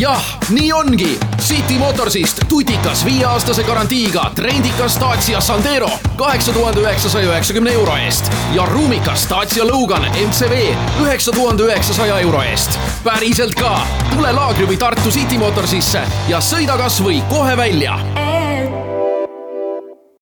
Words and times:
jah, 0.00 0.38
nii 0.48 0.72
ongi. 0.72 1.18
City 1.40 1.78
Motorsist 1.78 2.40
tutikas 2.48 3.04
viieaastase 3.04 3.62
garantiiga 3.62 4.30
trendikas 4.34 5.00
Dacia 5.00 5.40
Sandero 5.40 5.90
kaheksa 6.16 6.52
tuhande 6.52 6.80
üheksasaja 6.80 7.26
üheksakümne 7.26 7.72
euro 7.72 7.96
eest 7.96 8.32
ja 8.54 8.66
ruumikas 8.66 9.26
Dacia 9.30 9.66
Logan 9.66 10.02
MCV 10.02 10.74
üheksa 11.02 11.32
tuhande 11.32 11.62
üheksasaja 11.62 12.18
euro 12.18 12.42
eest. 12.42 12.78
päriselt 13.04 13.54
ka. 13.54 13.86
tule 14.14 14.32
laagri 14.32 14.66
või 14.66 14.76
Tartu 14.76 15.10
City 15.10 15.38
Motorsisse 15.38 16.02
ja 16.28 16.40
sõida 16.40 16.76
kasvõi 16.78 17.22
kohe 17.30 17.56
välja. 17.56 17.98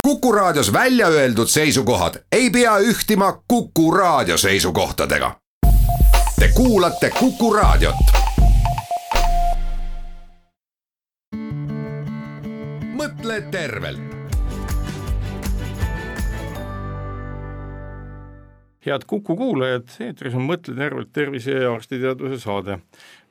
kuku 0.06 0.32
raadios 0.32 0.72
välja 0.72 1.06
öeldud 1.06 1.48
seisukohad 1.48 2.14
ei 2.32 2.50
pea 2.50 2.78
ühtima 2.78 3.32
Kuku 3.48 3.90
raadio 3.90 4.38
seisukohtadega. 4.38 5.36
Te 6.38 6.48
kuulate 6.48 7.10
Kuku 7.10 7.52
raadiot 7.52 8.20
mõtle 13.00 13.40
tervelt. 13.50 14.16
head 18.84 19.04
Kuku 19.06 19.36
kuulajad, 19.36 19.88
eetris 20.00 20.34
on 20.36 20.46
Mõtle 20.48 20.72
tervelt 20.76 21.10
tervise 21.12 21.52
ja 21.52 21.72
arstiteaduse 21.72 22.38
saade. 22.40 22.78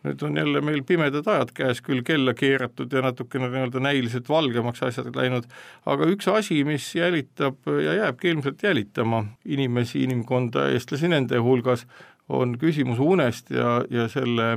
nüüd 0.06 0.22
on 0.24 0.38
jälle 0.38 0.62
meil 0.62 0.84
pimedad 0.88 1.28
ajad 1.28 1.50
käes, 1.54 1.82
küll 1.82 2.02
kella 2.08 2.34
keeratud 2.34 2.94
ja 2.94 3.02
natukene 3.04 3.50
nii-öelda 3.50 3.82
näiliselt 3.84 4.30
valgemaks 4.30 4.84
asjad 4.88 5.10
läinud, 5.16 5.50
aga 5.86 6.08
üks 6.08 6.30
asi, 6.32 6.64
mis 6.64 6.86
jälitab 6.96 7.68
ja 7.84 7.98
jääbki 7.98 8.30
ilmselt 8.30 8.64
jälitama 8.64 9.26
inimesi, 9.46 10.04
inimkonda, 10.04 10.70
eestlasi 10.70 11.12
nende 11.12 11.42
hulgas, 11.44 11.86
on 12.30 12.56
küsimus 12.62 13.02
unest 13.02 13.50
ja, 13.52 13.82
ja 13.90 14.08
selle, 14.08 14.54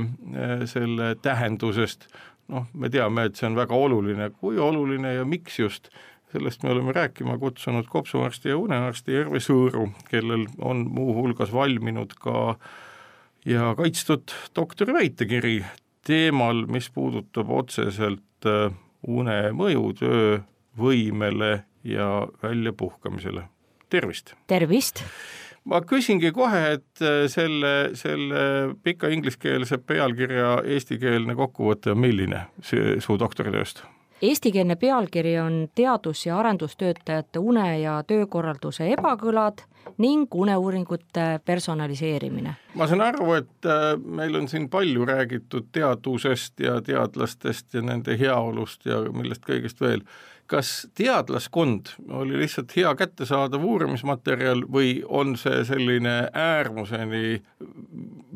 selle 0.69 1.17
tähendusest 1.23 2.06
noh, 2.52 2.69
me 2.77 2.91
teame, 2.92 3.27
et 3.29 3.38
see 3.38 3.48
on 3.48 3.59
väga 3.59 3.77
oluline, 3.77 4.30
kui 4.38 4.59
oluline 4.61 5.16
ja 5.16 5.27
miks 5.29 5.58
just, 5.58 5.91
sellest 6.33 6.64
me 6.64 6.72
oleme 6.72 6.95
rääkima 6.97 7.39
kutsunud 7.41 7.89
kopsuarsti 7.92 8.53
ja 8.53 8.58
unearsti 8.61 9.17
Erve 9.25 9.41
Sõõru, 9.42 9.89
kellel 10.11 10.47
on 10.61 10.86
muuhulgas 10.92 11.53
valminud 11.53 12.14
ka 12.20 12.56
ja 13.48 13.73
kaitstud 13.78 14.34
doktori 14.56 14.95
väitekiri 14.97 15.58
teemal, 16.06 16.64
mis 16.67 16.91
puudutab 16.91 17.50
otseselt 17.53 18.48
äh, 18.48 18.73
une 19.08 19.39
mõju 19.56 19.92
töövõimele 20.00 21.53
ja 21.84 22.08
väljapuhkamisele. 22.42 23.48
tervist! 23.91 24.34
tervist! 24.47 25.05
Ma 25.64 25.80
küsingi 25.86 26.32
kohe, 26.34 26.62
et 26.77 27.02
äh, 27.02 27.24
selle, 27.30 27.91
selle 27.98 28.44
pika 28.82 29.10
ingliskeelse 29.12 29.78
pealkirja 29.78 30.60
eestikeelne 30.64 31.36
kokkuvõte 31.38 31.94
on 31.94 32.00
milline 32.02 32.46
su 32.62 33.18
doktoritööst? 33.18 33.84
Eestikeelne 34.22 34.77
pealkiri 34.77 35.38
on 35.40 35.68
teadus- 35.74 36.27
ja 36.27 36.38
arendustöötajate 36.38 37.38
une- 37.38 37.80
ja 37.83 38.02
töökorralduse 38.06 38.86
ebakõlad 38.92 39.64
ning 39.98 40.34
uneuuringute 40.34 41.40
personaliseerimine. 41.44 42.55
ma 42.74 42.86
saan 42.86 43.00
aru, 43.00 43.33
et 43.33 43.66
äh, 43.66 43.98
meil 44.05 44.34
on 44.34 44.48
siin 44.48 44.68
palju 44.68 45.05
räägitud 45.05 45.66
teadusest 45.72 46.60
ja 46.60 46.80
teadlastest 46.80 47.74
ja 47.74 47.83
nende 47.83 48.18
heaolust 48.18 48.86
ja 48.86 49.00
millest 49.12 49.42
kõigest 49.42 49.80
veel 49.80 50.00
kas 50.53 50.72
teadlaskond 50.98 51.95
oli 52.11 52.39
lihtsalt 52.42 52.75
hea 52.77 52.91
kättesaadav 52.98 53.64
uurimismaterjal 53.64 54.64
või 54.72 54.98
on 55.08 55.36
see 55.41 55.62
selline 55.64 56.14
äärmuseni 56.33 57.39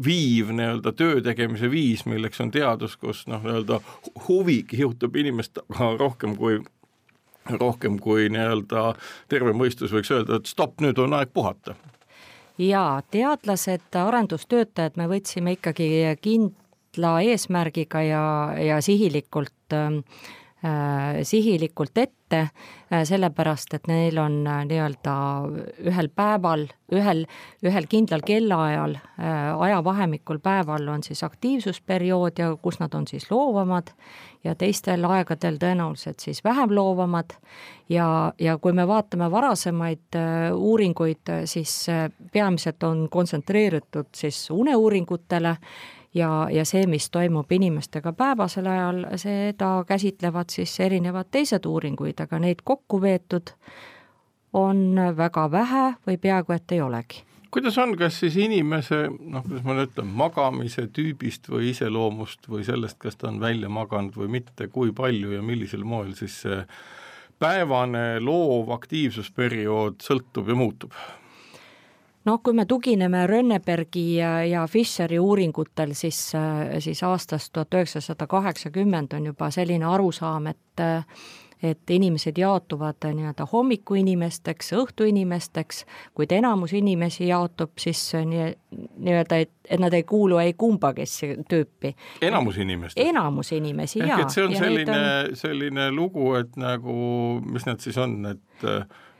viiv 0.04 0.52
nii-öelda 0.56 0.92
töö 0.96 1.20
tegemise 1.24 1.70
viis, 1.70 2.06
milleks 2.08 2.40
on 2.40 2.50
teadus, 2.54 2.96
kus 2.96 3.26
noh, 3.28 3.44
nii-öelda 3.44 3.80
huvi 4.28 4.62
kihutab 4.68 5.16
inimest 5.16 5.60
rohkem 5.98 6.36
kui 6.36 6.62
rohkem 7.60 8.00
kui 8.02 8.30
nii-öelda 8.32 8.86
terve 9.28 9.52
mõistus 9.54 9.92
võiks 9.94 10.10
öelda, 10.10 10.40
et 10.40 10.48
stopp, 10.50 10.80
nüüd 10.80 10.98
on 10.98 11.14
aeg 11.14 11.34
puhata. 11.34 11.76
jaa, 12.58 13.02
teadlased, 13.10 13.90
arendustöötajad, 13.92 14.96
me 14.96 15.06
võtsime 15.12 15.58
ikkagi 15.58 15.90
kindla 16.24 17.20
eesmärgiga 17.28 18.02
ja, 18.02 18.24
ja 18.56 18.80
sihilikult 18.80 19.52
Äh, 19.72 20.02
sihilikult 21.22 21.98
ette, 21.98 22.38
äh, 22.92 23.02
sellepärast 23.04 23.74
et 23.76 23.86
neil 23.90 24.16
on 24.18 24.38
äh, 24.48 24.62
nii-öelda 24.64 25.16
ühel 25.90 26.08
päeval, 26.08 26.64
ühel, 26.92 27.26
ühel 27.66 27.88
kindlal 27.90 28.22
kellaajal, 28.26 28.96
ajavahemikul 29.60 30.38
päeval 30.42 30.88
on 30.88 31.02
siis 31.02 31.22
aktiivsusperiood 31.26 32.38
ja 32.40 32.48
kus 32.62 32.80
nad 32.80 32.94
on 32.94 33.06
siis 33.06 33.28
loovamad 33.30 33.92
ja 34.44 34.54
teistel 34.54 35.04
aegadel 35.04 35.58
tõenäoliselt 35.60 36.22
siis 36.22 36.44
vähem 36.44 36.72
loovamad. 36.74 37.34
Ja, 37.90 38.32
ja 38.38 38.56
kui 38.58 38.72
me 38.72 38.86
vaatame 38.86 39.28
varasemaid 39.30 40.18
uuringuid, 40.54 41.30
siis 41.44 41.86
peamiselt 42.32 42.82
on 42.82 43.08
kontsentreeritud 43.10 44.08
siis 44.14 44.48
uneuuringutele 44.50 45.56
ja, 46.16 46.30
ja 46.52 46.64
see, 46.64 46.86
mis 46.90 47.10
toimub 47.12 47.52
inimestega 47.52 48.12
päevasel 48.16 48.66
ajal, 48.72 49.04
seda 49.20 49.70
käsitlevad 49.88 50.52
siis 50.52 50.74
erinevad 50.80 51.30
teised 51.30 51.68
uuringuid, 51.68 52.20
aga 52.24 52.40
neid 52.42 52.64
kokku 52.64 53.00
veetud 53.02 53.52
on 54.56 55.00
väga 55.16 55.50
vähe 55.52 55.86
või 56.06 56.18
peaaegu 56.18 56.56
et 56.56 56.76
ei 56.76 56.80
olegi 56.80 57.26
kuidas 57.56 57.78
on, 57.78 57.94
kas 57.96 58.18
siis 58.20 58.34
inimese 58.36 59.06
noh, 59.08 59.44
kuidas 59.46 59.62
ma 59.64 59.76
nüüd 59.78 59.88
ütlen, 59.88 60.08
magamise 60.12 60.82
tüübist 60.92 61.48
või 61.48 61.70
iseloomust 61.70 62.50
või 62.52 62.66
sellest, 62.66 62.98
kas 63.00 63.16
ta 63.16 63.30
on 63.30 63.38
välja 63.40 63.70
maganud 63.72 64.16
või 64.18 64.28
mitte, 64.34 64.68
kui 64.68 64.92
palju 64.92 65.32
ja 65.32 65.44
millisel 65.44 65.86
moel 65.88 66.12
siis 66.18 66.34
see 66.44 66.58
päevane 67.40 68.18
loov 68.20 68.74
aktiivsusperiood 68.76 70.04
sõltub 70.04 70.52
ja 70.52 70.58
muutub? 70.58 70.92
Noh, 72.26 72.42
kui 72.42 72.54
me 72.54 72.66
tugineme 72.66 73.26
Rönnebergi 73.26 74.16
ja, 74.16 74.36
ja 74.44 74.66
Fischeri 74.70 75.18
uuringutel, 75.22 75.94
siis, 75.94 76.20
siis 76.78 77.02
aastast 77.06 77.52
tuhat 77.52 77.74
üheksasada 77.74 78.26
kaheksakümmend 78.26 79.14
on 79.16 79.32
juba 79.32 79.50
selline 79.54 79.86
arusaam, 79.86 80.52
et 80.52 80.86
et 81.62 81.90
inimesed 81.90 82.36
jaotuvad 82.36 83.06
nii-öelda 83.14 83.46
hommikuinimesteks, 83.52 84.74
õhtuinimesteks, 84.76 85.84
kuid 86.14 86.32
enamus 86.36 86.74
inimesi 86.76 87.30
jaotub 87.30 87.72
siis 87.80 88.02
nii, 88.14 88.50
nii-öelda, 88.98 89.38
et, 89.46 89.52
et 89.64 89.80
nad 89.80 89.96
ei 89.96 90.04
kuulu 90.04 90.36
ei 90.38 90.52
kumbagisse 90.52 91.32
tüüpi. 91.48 91.94
enamus 92.28 92.58
inimestest? 92.60 93.08
enamus 93.08 93.52
inimesi, 93.56 94.02
jaa. 94.02 94.18
ehk 94.18 94.26
et 94.26 94.36
see 94.36 94.44
on 94.44 94.56
selline 94.56 94.98
on..., 95.00 95.36
selline 95.36 95.90
lugu, 95.96 96.34
et 96.42 96.60
nagu, 96.60 96.94
mis 97.48 97.66
need 97.66 97.80
siis 97.88 97.98
on, 98.04 98.18
et 98.34 98.68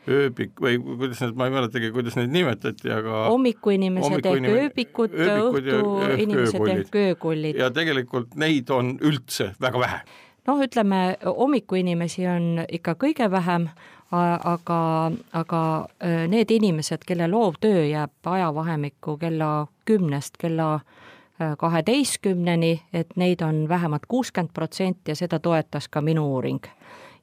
ööbik 0.09 0.61
või 0.63 0.79
kuidas 0.83 1.23
need, 1.23 1.35
ma 1.39 1.49
ei 1.49 1.55
mäletagi, 1.55 1.91
kuidas 1.95 2.17
neid 2.19 2.33
nimetati, 2.35 2.91
aga 2.93 3.25
hommikuinimesed 3.31 4.29
ehk 4.31 4.49
ööbikud, 4.53 5.17
õhtuinimesed 5.27 6.71
ehk 6.75 7.01
öökullid. 7.03 7.59
ja 7.59 7.71
tegelikult 7.75 8.37
neid 8.39 8.71
on 8.71 8.97
üldse 9.03 9.53
väga 9.63 9.83
vähe. 9.83 10.01
noh, 10.47 10.63
ütleme 10.63 11.03
hommikuinimesi 11.25 12.27
on 12.31 12.65
ikka 12.69 12.97
kõige 13.01 13.31
vähem, 13.31 13.69
aga, 14.11 14.81
aga 15.33 15.63
need 16.31 16.51
inimesed, 16.55 17.03
kelle 17.07 17.29
loovtöö 17.31 17.87
jääb 17.87 18.31
ajavahemikku 18.37 19.17
kella 19.19 19.67
kümnest 19.85 20.39
kella 20.39 20.81
kaheteistkümneni, 21.59 22.81
et 22.93 23.11
neid 23.17 23.43
on 23.45 23.67
vähemalt 23.69 24.07
kuuskümmend 24.09 24.55
protsenti 24.55 25.11
ja 25.11 25.17
seda 25.17 25.39
toetas 25.39 25.89
ka 25.89 26.01
minu 26.01 26.25
uuring 26.33 26.65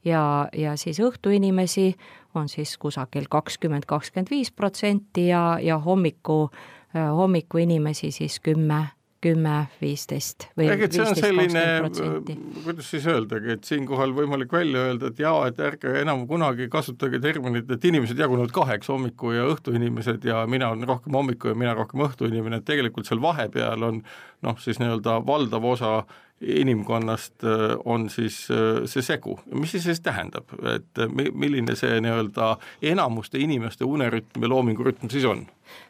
ja, 0.06 0.48
ja 0.54 0.78
siis 0.78 1.00
õhtuinimesi 1.00 1.94
on 2.36 2.50
siis 2.50 2.78
kusagil 2.78 3.30
kakskümmend, 3.30 3.86
kakskümmend 3.88 4.32
viis 4.32 4.52
protsenti 4.52 5.28
ja, 5.28 5.60
ja 5.62 5.78
hommiku, 5.80 6.50
hommikuinimesi 6.94 8.12
siis 8.12 8.40
kümme 8.40 8.86
kümme, 9.24 9.54
viisteist 9.82 10.48
või 10.58 10.68
viisteist, 10.68 11.22
kakskümmend 11.22 11.56
protsenti. 11.80 12.36
kuidas 12.66 12.90
siis 12.92 13.06
öeldagi, 13.08 13.54
et 13.56 13.68
siinkohal 13.68 14.14
võimalik 14.16 14.52
välja 14.54 14.88
öelda, 14.90 15.12
et 15.12 15.22
jaa, 15.24 15.48
et 15.50 15.62
ärge 15.64 15.94
enam 16.02 16.26
kunagi 16.30 16.68
kasutage 16.72 17.22
terminit, 17.24 17.72
et 17.72 17.88
inimesed 17.88 18.20
jagunevad 18.20 18.52
kaheks, 18.56 18.92
hommiku 18.92 19.34
ja 19.36 19.48
õhtuinimesed 19.54 20.28
ja 20.28 20.44
mina 20.50 20.74
olen 20.74 20.88
rohkem 20.90 21.16
hommiku 21.20 21.54
ja 21.54 21.60
mina 21.60 21.76
rohkem 21.78 22.04
õhtuinimene, 22.08 22.60
et 22.60 22.68
tegelikult 22.68 23.10
seal 23.10 23.24
vahepeal 23.24 23.88
on 23.90 24.04
noh, 24.44 24.60
siis 24.60 24.82
nii-öelda 24.84 25.22
valdav 25.28 25.72
osa 25.72 25.96
inimkonnast 26.46 27.44
äh, 27.44 27.78
on 27.86 28.10
siis 28.10 28.48
äh, 28.52 28.86
see 28.86 29.02
segu. 29.02 29.40
mis 29.54 29.72
see 29.72 29.82
siis 29.82 30.02
tähendab, 30.02 30.52
et 30.76 31.00
äh, 31.00 31.10
milline 31.34 31.76
see 31.76 32.00
nii-öelda 32.02 32.58
enamuste 32.82 33.40
inimeste 33.40 33.86
unerütm 33.86 34.42
ja 34.42 34.50
loomingurütm 34.50 35.10
siis 35.10 35.26
on? 35.26 35.46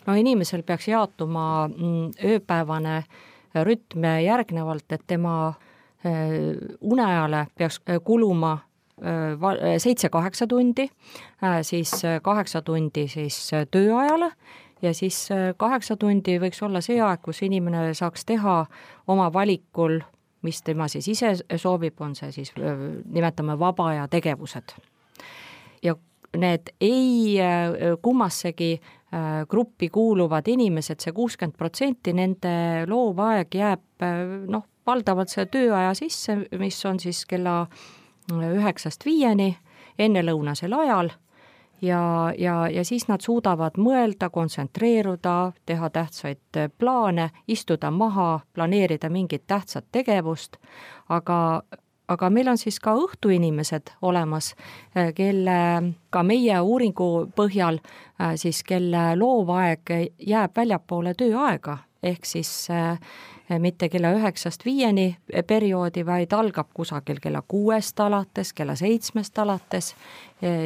no 0.08 0.16
inimesel 0.16 0.64
peaks 0.64 0.88
jaotuma 0.88 1.68
mm, 1.68 2.12
ööpäevane 2.24 3.04
rütm 3.64 4.06
järgnevalt, 4.24 4.92
et 4.92 5.02
tema 5.08 5.54
uneajale 6.82 7.46
peaks 7.56 7.78
kuluma 8.04 8.58
seitse-kaheksa 9.78 10.48
tundi, 10.48 10.88
siis 11.62 11.92
kaheksa 12.22 12.62
tundi 12.62 13.06
siis 13.08 13.38
tööajale 13.72 14.32
ja 14.82 14.94
siis 14.94 15.30
kaheksa 15.58 15.96
tundi 15.96 16.40
võiks 16.42 16.60
olla 16.66 16.82
see 16.82 17.00
aeg, 17.02 17.22
kus 17.24 17.40
inimene 17.46 17.94
saaks 17.94 18.26
teha 18.26 18.58
oma 19.08 19.30
valikul 19.34 20.02
mis 20.44 20.62
tema 20.64 20.88
siis 20.92 21.08
ise 21.08 21.34
soovib, 21.58 22.00
on 22.02 22.16
see 22.16 22.32
siis, 22.36 22.54
nimetame 22.58 23.58
vaba 23.60 23.90
aja 23.94 24.08
tegevused. 24.12 24.76
ja 25.84 25.96
need 26.38 26.74
ei 26.82 27.38
kummassegi 28.02 28.82
gruppi 29.50 29.90
kuuluvad 29.90 30.48
inimesed 30.48 31.00
see, 31.00 31.12
see 31.12 31.14
kuuskümmend 31.14 31.58
protsenti, 31.58 32.14
nende 32.14 32.86
loovaeg 32.90 33.56
jääb 33.56 34.06
noh, 34.50 34.66
valdavalt 34.88 35.30
selle 35.30 35.52
tööaja 35.54 35.94
sisse, 35.94 36.38
mis 36.60 36.80
on 36.86 37.00
siis 37.00 37.26
kella 37.30 37.68
üheksast 38.34 39.06
viieni, 39.06 39.54
ennelõunasel 40.00 40.74
ajal 40.74 41.12
ja, 41.84 42.34
ja, 42.38 42.70
ja 42.70 42.86
siis 42.86 43.08
nad 43.08 43.22
suudavad 43.22 43.78
mõelda, 43.78 44.30
kontsentreeruda, 44.34 45.52
teha 45.66 45.90
tähtsaid 45.90 46.60
plaane, 46.78 47.30
istuda 47.48 47.92
maha, 47.92 48.40
planeerida 48.54 49.10
mingit 49.10 49.44
tähtsat 49.48 49.92
tegevust, 49.92 50.58
aga 51.10 51.64
aga 52.08 52.30
meil 52.30 52.52
on 52.52 52.60
siis 52.60 52.80
ka 52.84 52.94
õhtuinimesed 53.00 53.94
olemas, 54.04 54.54
kelle 55.16 55.60
ka 56.14 56.24
meie 56.24 56.60
uuringu 56.60 57.10
põhjal 57.36 57.80
siis, 58.36 58.64
kelle 58.68 59.14
loovaeg 59.20 59.94
jääb 60.20 60.56
väljapoole 60.56 61.16
tööaega, 61.18 61.78
ehk 62.04 62.28
siis 62.28 62.52
mitte 63.60 63.90
kella 63.90 64.14
üheksast 64.16 64.66
viieni 64.66 65.16
perioodi, 65.48 66.06
vaid 66.06 66.34
algab 66.34 66.70
kusagil 66.74 67.20
kella 67.24 67.44
kuuest 67.48 68.00
alates, 68.00 68.54
kella 68.54 68.76
seitsmest 68.76 69.40
alates 69.40 69.94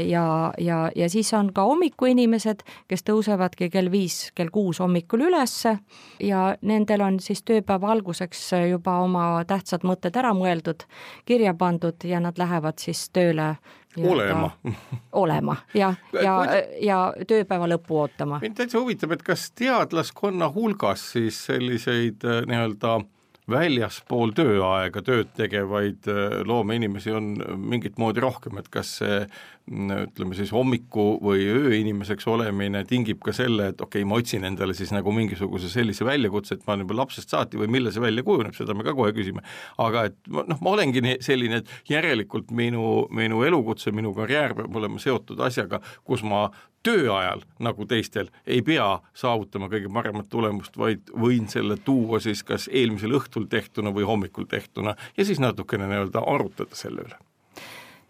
ja, 0.07 0.53
ja, 0.57 0.77
ja 0.95 1.09
siis 1.09 1.29
on 1.37 1.51
ka 1.53 1.63
hommikuinimesed, 1.67 2.63
kes 2.87 3.03
tõusevadki 3.05 3.69
kell 3.69 3.91
viis, 3.91 4.31
kell 4.35 4.49
kuus 4.53 4.79
hommikul 4.81 5.27
ülesse 5.29 5.77
ja 6.23 6.49
nendel 6.61 7.03
on 7.05 7.19
siis 7.23 7.43
tööpäeva 7.45 7.91
alguseks 7.93 8.49
juba 8.71 8.99
oma 9.05 9.27
tähtsad 9.47 9.85
mõtted 9.87 10.17
ära 10.17 10.33
mõeldud, 10.37 10.87
kirja 11.25 11.53
pandud 11.53 12.07
ja 12.07 12.21
nad 12.23 12.39
lähevad 12.41 12.81
siis 12.81 13.09
tööle 13.13 13.55
olema. 13.97 14.51
olema 15.11 15.57
jah, 15.73 15.95
ja, 16.13 16.21
ja, 16.23 16.63
ja 16.81 17.01
tööpäeva 17.27 17.69
lõppu 17.69 18.01
ootama. 18.03 18.41
mind 18.41 18.57
täitsa 18.57 18.79
huvitab, 18.79 19.15
et 19.17 19.23
kas 19.25 19.49
teadlaskonna 19.57 20.49
hulgas 20.53 21.11
siis 21.13 21.39
selliseid 21.49 22.25
äh, 22.25 22.41
nii-öelda 22.49 22.99
väljaspool 23.47 24.33
tööaega 24.35 25.01
tööd 25.05 25.31
tegevaid 25.37 26.09
äh, 26.11 26.39
loomeinimesi 26.47 27.13
on 27.15 27.35
mingit 27.57 27.97
moodi 28.01 28.23
rohkem, 28.23 28.59
et 28.59 28.69
kas 28.73 28.97
see 29.01 29.21
ütleme 29.67 30.35
siis 30.37 30.51
hommiku 30.55 31.17
või 31.23 31.43
ööinimeseks 31.51 32.27
olemine 32.31 32.85
tingib 32.87 33.19
ka 33.23 33.33
selle, 33.35 33.71
et 33.73 33.81
okei 33.81 34.01
okay,, 34.01 34.07
ma 34.07 34.19
otsin 34.21 34.47
endale 34.47 34.75
siis 34.77 34.93
nagu 34.95 35.11
mingisuguse 35.11 35.69
sellise 35.71 36.07
väljakutse, 36.07 36.55
et 36.55 36.63
ma 36.67 36.75
olen 36.75 36.85
juba 36.85 37.01
lapsest 37.01 37.33
saati 37.33 37.59
või 37.59 37.67
millal 37.75 37.91
see 37.91 38.03
välja 38.03 38.23
kujuneb, 38.27 38.55
seda 38.55 38.75
me 38.77 38.87
ka 38.87 38.95
kohe 38.95 39.11
küsime. 39.15 39.43
aga 39.83 40.07
et 40.11 40.17
noh, 40.31 40.61
ma 40.63 40.71
olengi 40.71 41.03
selline, 41.25 41.61
et 41.61 41.91
järelikult 41.91 42.51
minu, 42.55 43.05
minu 43.11 43.43
elukutse, 43.43 43.91
minu 43.91 44.15
karjäär 44.15 44.55
peab 44.55 44.79
olema 44.79 45.03
seotud 45.03 45.43
asjaga, 45.43 45.81
kus 46.07 46.23
ma 46.23 46.47
tööajal, 46.87 47.43
nagu 47.59 47.85
teistel, 47.89 48.31
ei 48.47 48.61
pea 48.63 48.87
saavutama 49.17 49.67
kõige 49.71 49.91
paremat 49.91 50.29
tulemust, 50.31 50.77
vaid 50.79 51.11
võin 51.11 51.49
selle 51.51 51.75
tuua 51.83 52.21
siis 52.23 52.45
kas 52.47 52.69
eelmisel 52.71 53.19
õhtul 53.19 53.49
tehtuna 53.51 53.91
või 53.91 54.07
hommikul 54.07 54.47
tehtuna 54.47 54.95
ja 55.17 55.27
siis 55.27 55.43
natukene 55.43 55.89
nii-öelda 55.91 56.23
arutada 56.23 56.77
selle 56.77 57.09
üle 57.09 57.26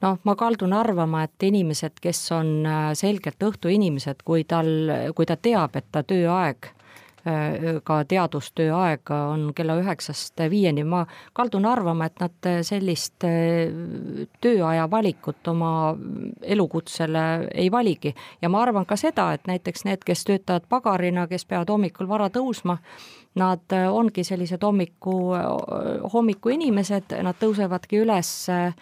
noh, 0.01 0.17
ma 0.23 0.35
kaldun 0.35 0.73
arvama, 0.73 1.23
et 1.27 1.43
inimesed, 1.43 2.01
kes 2.01 2.31
on 2.37 2.65
äh, 2.65 2.89
selgelt 2.93 3.43
õhtuinimesed, 3.43 4.23
kui 4.25 4.43
tal, 4.43 4.67
kui 5.15 5.25
ta 5.25 5.37
teab, 5.37 5.75
et 5.79 5.87
ta 5.91 6.03
tööaeg 6.03 6.73
Äh, 7.27 7.81
ka 7.83 8.03
teadustöö 8.05 8.75
aeg 8.77 9.09
on 9.11 9.49
kella 9.55 9.75
üheksast 9.81 10.39
viieni, 10.49 10.83
ma 10.87 11.01
kaldun 11.35 11.65
arvama, 11.65 12.05
et 12.07 12.21
nad 12.21 12.47
sellist 12.63 13.25
äh, 13.27 13.73
tööaja 14.41 14.85
valikut 14.91 15.47
oma 15.51 15.71
elukutsele 16.41 17.23
ei 17.51 17.71
valigi. 17.71 18.13
ja 18.41 18.49
ma 18.49 18.61
arvan 18.61 18.85
ka 18.85 18.95
seda, 18.95 19.31
et 19.33 19.47
näiteks 19.47 19.83
need, 19.89 20.05
kes 20.05 20.23
töötavad 20.23 20.69
pagarina, 20.69 21.27
kes 21.27 21.45
peavad 21.45 21.73
hommikul 21.73 22.07
vara 22.07 22.29
tõusma, 22.29 22.77
nad 23.35 23.75
ongi 23.91 24.23
sellised 24.23 24.63
hommiku, 24.63 25.17
hommikuinimesed, 26.13 27.17
nad 27.23 27.35
tõusevadki 27.41 28.05
üles 28.05 28.31
Äh, 28.49 28.73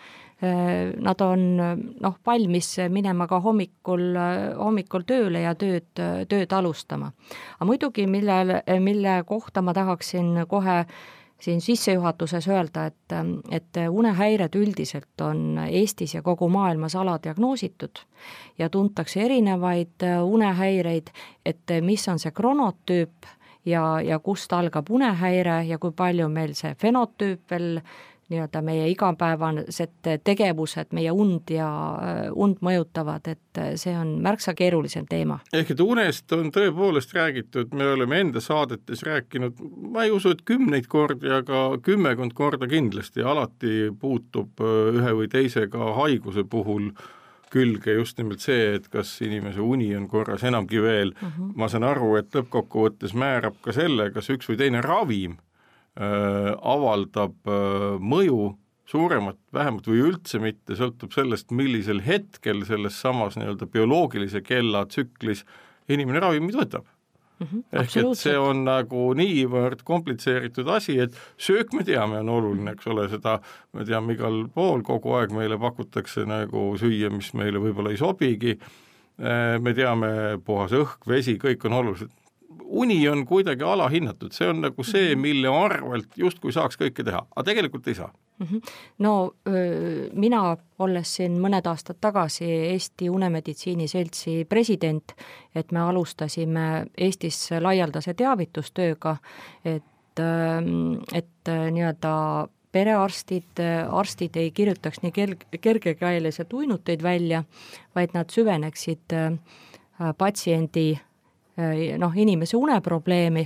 nad 1.01 1.21
on 1.21 1.43
noh, 1.57 2.15
valmis 2.25 2.75
minema 2.89 3.27
ka 3.27 3.39
hommikul, 3.43 4.15
hommikul 4.59 5.05
tööle 5.07 5.41
ja 5.45 5.55
tööd, 5.55 5.91
tööd 6.29 6.53
alustama. 6.53 7.11
aga 7.57 7.67
muidugi, 7.67 8.07
millel, 8.07 8.59
mille 8.79 9.19
kohta 9.27 9.61
ma 9.61 9.73
tahaksin 9.73 10.45
kohe 10.47 10.85
siin 11.39 11.61
sissejuhatuses 11.61 12.47
öelda, 12.47 12.85
et, 12.85 13.15
et 13.51 13.79
unehäired 13.89 14.55
üldiselt 14.55 15.21
on 15.21 15.59
Eestis 15.67 16.15
ja 16.15 16.21
kogu 16.21 16.49
maailmas 16.49 16.95
aladiagnoositud 16.95 17.99
ja 18.57 18.69
tuntakse 18.69 19.21
erinevaid 19.21 20.07
unehäireid, 20.23 21.11
et 21.45 21.75
mis 21.81 22.07
on 22.09 22.19
see 22.19 22.31
kronotüüp 22.31 23.29
ja, 23.65 24.01
ja 24.01 24.19
kust 24.19 24.53
algab 24.53 24.89
unehäire 24.89 25.63
ja 25.67 25.79
kui 25.79 25.91
palju 25.91 26.29
meil 26.29 26.55
see 26.57 26.75
fenotüüp 26.81 27.51
veel 27.51 27.81
nii-öelda 28.29 28.61
meie 28.65 28.87
igapäevased 28.89 30.09
tegevused 30.23 30.93
meie 30.97 31.11
und 31.11 31.51
ja 31.53 31.69
und 32.33 32.61
mõjutavad, 32.65 33.27
et 33.29 33.59
see 33.77 33.93
on 33.97 34.15
märksa 34.25 34.55
keerulisem 34.57 35.05
teema. 35.09 35.39
ehk 35.53 35.71
et 35.75 35.83
unest 35.83 36.31
on 36.33 36.49
tõepoolest 36.55 37.13
räägitud, 37.13 37.73
me 37.73 37.91
oleme 37.93 38.19
enda 38.19 38.41
saadetes 38.41 39.03
rääkinud, 39.05 39.61
ma 39.93 40.07
ei 40.07 40.11
usu, 40.11 40.33
et 40.33 40.41
kümneid 40.45 40.87
kordi, 40.87 41.29
aga 41.29 41.77
kümmekond 41.85 42.33
korda 42.33 42.67
kindlasti, 42.67 43.21
alati 43.21 43.91
puutub 43.99 44.65
ühe 44.65 45.13
või 45.21 45.29
teisega 45.29 45.93
haiguse 46.01 46.43
puhul 46.49 46.89
külge 47.53 47.93
just 47.93 48.17
nimelt 48.17 48.41
see, 48.41 48.73
et 48.75 48.87
kas 48.91 49.13
inimese 49.21 49.61
uni 49.61 49.93
on 49.95 50.09
korras, 50.09 50.43
enamgi 50.43 50.81
veel 50.81 51.13
mhm. 51.13 51.31
-huh. 51.31 51.55
ma 51.55 51.69
saan 51.69 51.83
aru, 51.83 52.15
et 52.15 52.33
lõppkokkuvõttes 52.35 53.13
määrab 53.13 53.61
ka 53.61 53.71
selle, 53.71 54.09
kas 54.11 54.29
üks 54.33 54.49
või 54.49 54.57
teine 54.57 54.81
ravim 54.81 55.37
Äh, 55.37 55.44
avaldab 55.95 57.47
äh, 57.47 57.95
mõju 58.03 58.55
suuremat, 58.89 59.37
vähemat 59.53 59.87
või 59.89 60.01
üldse 60.09 60.39
mitte, 60.43 60.75
sõltub 60.77 61.13
sellest, 61.15 61.53
millisel 61.55 62.03
hetkel 62.05 62.65
selles 62.67 62.99
samas 63.01 63.37
nii-öelda 63.39 63.67
bioloogilise 63.71 64.43
kella 64.45 64.85
tsüklis 64.89 65.45
inimene 65.89 66.21
ravimid 66.21 66.57
võtab. 66.59 66.85
Mm. 67.35 67.47
-hmm, 67.47 67.63
ehk 67.81 67.95
et 67.99 68.17
see 68.19 68.35
on 68.39 68.61
nagu 68.63 69.09
niivõrd 69.17 69.81
komplitseeritud 69.83 70.69
asi, 70.71 70.99
et 71.03 71.17
söök, 71.37 71.73
me 71.75 71.83
teame, 71.83 72.21
on 72.23 72.29
oluline, 72.31 72.71
eks 72.71 72.87
ole, 72.87 73.09
seda 73.11 73.39
me 73.73 73.83
teame 73.83 74.15
igal 74.15 74.45
pool, 74.55 74.83
kogu 74.87 75.17
aeg 75.17 75.33
meile 75.35 75.57
pakutakse 75.59 76.23
nagu 76.23 76.69
süüa, 76.79 77.11
mis 77.11 77.33
meile 77.35 77.59
võib-olla 77.59 77.91
ei 77.91 77.99
sobigi, 77.99 78.55
äh, 79.19 79.57
me 79.59 79.73
teame, 79.75 80.39
puhas 80.45 80.71
õhk, 80.71 81.03
vesi, 81.07 81.35
kõik 81.41 81.67
on 81.67 81.75
olulised, 81.81 82.13
uni 82.63 82.99
on 83.09 83.25
kuidagi 83.25 83.63
alahinnatud, 83.63 84.33
see 84.35 84.47
on 84.49 84.61
nagu 84.65 84.83
see, 84.83 85.13
mhm. 85.13 85.21
mille 85.21 85.51
arvelt 85.51 86.17
justkui 86.17 86.53
saaks 86.55 86.79
kõike 86.79 87.03
teha, 87.03 87.25
aga 87.35 87.45
tegelikult 87.51 87.87
ei 87.87 87.95
saa. 87.95 88.11
-hmm. 88.39 88.61
no 88.99 89.33
mina, 90.13 90.57
olles 90.79 91.15
siin 91.15 91.39
mõned 91.41 91.67
aastad 91.67 91.97
tagasi 92.01 92.45
Eesti 92.45 93.09
Unemeditsiini 93.09 93.87
Seltsi 93.87 94.45
president, 94.49 95.15
et 95.55 95.71
me 95.71 95.79
alustasime 95.79 96.85
Eestis 96.97 97.49
laialdase 97.59 98.13
teavitustööga, 98.13 99.17
et, 99.65 100.19
et 101.13 101.53
nii-öelda 101.71 102.13
perearstid, 102.71 103.59
arstid 103.91 104.35
ei 104.35 104.51
kirjutaks 104.51 104.99
nii 105.01 105.11
kerg-, 105.15 105.47
kergekäeliselt 105.61 106.53
uinuteid 106.53 107.03
välja, 107.03 107.43
vaid 107.95 108.11
nad 108.13 108.29
süveneksid 108.29 109.15
patsiendi 110.17 110.89
Äh, 110.95 111.14
noh, 111.97 112.15
inimese 112.15 112.57
uneprobleemi, 112.57 113.45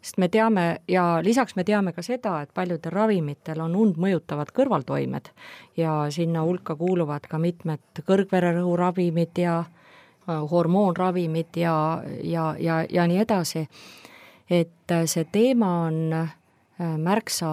sest 0.00 0.18
me 0.18 0.28
teame 0.28 0.66
ja 0.88 1.20
lisaks 1.24 1.56
me 1.56 1.64
teame 1.64 1.92
ka 1.96 2.02
seda, 2.04 2.40
et 2.42 2.52
paljudel 2.54 2.92
ravimitel 2.92 3.62
on 3.64 3.76
und 3.76 4.00
mõjutavad 4.00 4.52
kõrvaltoimed 4.54 5.30
ja 5.76 6.06
sinna 6.14 6.44
hulka 6.46 6.76
kuuluvad 6.76 7.26
ka 7.30 7.40
mitmed 7.42 8.02
kõrgvererõhuravimid 8.06 9.40
ja 9.42 9.58
äh, 9.62 10.42
hormoonravimid 10.50 11.56
ja, 11.56 12.02
ja, 12.22 12.50
ja, 12.58 12.82
ja 12.90 13.06
nii 13.06 13.22
edasi. 13.24 13.66
et 14.50 14.92
äh, 14.92 15.06
see 15.06 15.24
teema 15.32 15.72
on 15.86 16.28
märksa, 16.76 17.50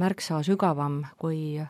märksa 0.00 0.38
sügavam 0.40 1.02
kui 1.20 1.60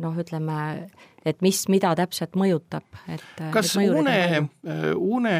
noh, 0.00 0.16
ütleme, 0.16 0.88
et 1.28 1.42
mis, 1.44 1.60
mida 1.72 1.92
täpselt 1.98 2.36
mõjutab, 2.38 2.86
et 3.10 3.44
kas 3.54 3.74
une, 3.80 4.48
une 4.96 5.36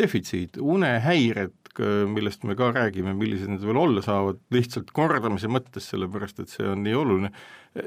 defitsiit, 0.00 0.58
unehäired, 0.60 1.56
millest 2.10 2.42
me 2.44 2.56
ka 2.58 2.72
räägime, 2.74 3.14
millised 3.16 3.48
need 3.52 3.62
veel 3.64 3.78
olla 3.78 4.02
saavad, 4.04 4.40
lihtsalt 4.52 4.90
kordamise 4.96 5.48
mõttes, 5.48 5.86
sellepärast 5.92 6.42
et 6.42 6.52
see 6.52 6.66
on 6.66 6.82
nii 6.84 6.96
oluline, 6.98 7.30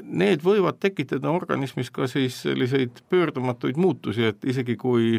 need 0.03 0.45
võivad 0.45 0.79
tekitada 0.81 1.33
organismis 1.33 1.91
ka 1.93 2.07
siis 2.09 2.39
selliseid 2.45 3.03
pöördumatuid 3.11 3.77
muutusi, 3.77 4.29
et 4.31 4.47
isegi 4.47 4.77
kui 4.79 5.17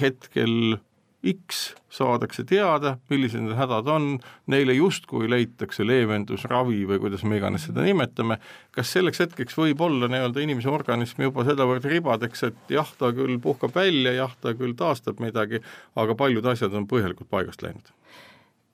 hetkel 0.00 0.76
X 1.26 1.74
saadakse 1.90 2.44
teada, 2.46 2.96
millised 3.10 3.42
need 3.42 3.56
hädad 3.58 3.88
on, 3.90 4.08
neile 4.52 4.76
justkui 4.76 5.28
leitakse 5.30 5.86
leevendus, 5.86 6.44
ravi 6.50 6.84
või 6.88 7.00
kuidas 7.02 7.24
me 7.26 7.40
iganes 7.40 7.66
seda 7.68 7.84
nimetame, 7.86 8.38
kas 8.74 8.92
selleks 8.94 9.22
hetkeks 9.24 9.56
võib 9.58 9.80
olla 9.86 10.10
nii-öelda 10.12 10.44
inimese 10.44 10.70
organism 10.72 11.24
juba 11.26 11.46
sedavõrd 11.48 11.88
ribadeks, 11.90 12.44
et 12.50 12.76
jah, 12.76 12.92
ta 12.98 13.10
küll 13.16 13.40
puhkab 13.42 13.74
välja, 13.76 14.12
jah, 14.18 14.36
ta 14.40 14.54
küll 14.58 14.76
taastab 14.78 15.22
midagi, 15.24 15.62
aga 15.96 16.18
paljud 16.18 16.46
asjad 16.52 16.76
on 16.76 16.88
põhjalikult 16.90 17.32
paigast 17.32 17.64
läinud? 17.66 17.92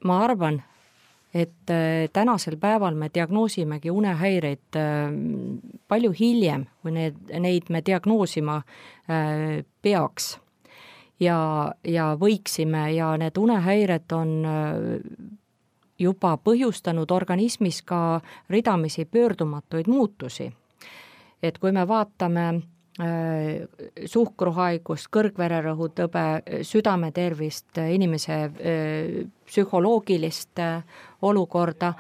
ma 0.03 0.17
arvan, 0.25 0.57
et 1.35 1.71
äh, 1.71 2.09
tänasel 2.13 2.57
päeval 2.61 2.97
me 2.99 3.07
diagnoosimegi 3.15 3.91
unehäireid 3.91 4.77
äh, 4.77 5.13
palju 5.89 6.11
hiljem, 6.19 6.67
kui 6.83 6.95
need, 6.97 7.21
neid 7.41 7.71
me 7.71 7.85
diagnoosima 7.87 8.59
äh, 8.59 9.63
peaks 9.83 10.35
ja, 11.23 11.73
ja 11.85 12.13
võiksime 12.19 12.89
ja 12.97 13.13
need 13.21 13.39
unehäired 13.39 14.13
on 14.17 14.35
äh, 14.47 14.75
juba 15.99 16.37
põhjustanud 16.37 17.11
organismis 17.15 17.83
ka 17.87 18.21
ridamisi 18.51 19.05
pöördumatuid 19.05 19.87
muutusi. 19.87 20.53
et 21.43 21.59
kui 21.59 21.73
me 21.73 21.83
vaatame 21.89 22.47
äh, 22.49 23.67
suhkruhaigust, 24.07 25.09
kõrgvererõhutõbe, 25.11 26.27
südametervist, 26.63 27.79
inimese 27.91 28.37
äh, 28.43 28.53
psühholoogilist 29.47 30.63
olukorda, 31.23 31.95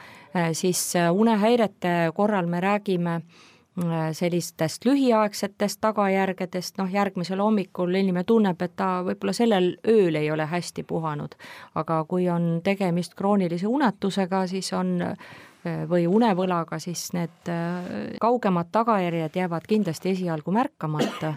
siis 0.52 0.95
unehäirete 1.12 2.12
korral 2.14 2.47
me 2.47 2.61
räägime 2.61 3.14
äh, 3.14 3.51
sellistest 4.12 4.85
lühiaegsetest 4.85 5.81
tagajärgedest, 5.81 6.76
noh 6.76 6.91
järgmisel 6.93 7.41
hommikul 7.41 7.95
inimene 7.97 8.25
tunneb, 8.29 8.61
et 8.61 8.75
ta 8.76 9.00
võib-olla 9.07 9.33
sellel 9.33 9.71
ööl 9.88 10.19
ei 10.21 10.31
ole 10.31 10.45
hästi 10.47 10.83
puhanud. 10.85 11.35
aga 11.75 12.05
kui 12.05 12.29
on 12.29 12.61
tegemist 12.64 13.14
kroonilise 13.14 13.67
unetusega, 13.67 14.47
siis 14.47 14.73
on 14.73 15.00
äh, 15.02 15.17
või 15.88 16.07
unevõlaga, 16.07 16.79
siis 16.79 17.12
need 17.12 17.49
äh, 17.49 18.12
kaugemad 18.21 18.69
tagajärjed 18.73 19.37
jäävad 19.41 19.64
kindlasti 19.69 20.11
esialgu 20.11 20.52
märkamata 20.52 21.35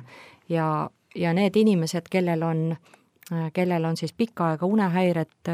ja, 0.50 0.90
ja 1.16 1.34
need 1.34 1.56
inimesed, 1.56 2.12
kellel 2.12 2.44
on 2.44 2.76
kellel 3.54 3.86
on 3.86 3.98
siis 3.98 4.14
pikka 4.14 4.52
aega 4.52 4.68
unehäired 4.70 5.50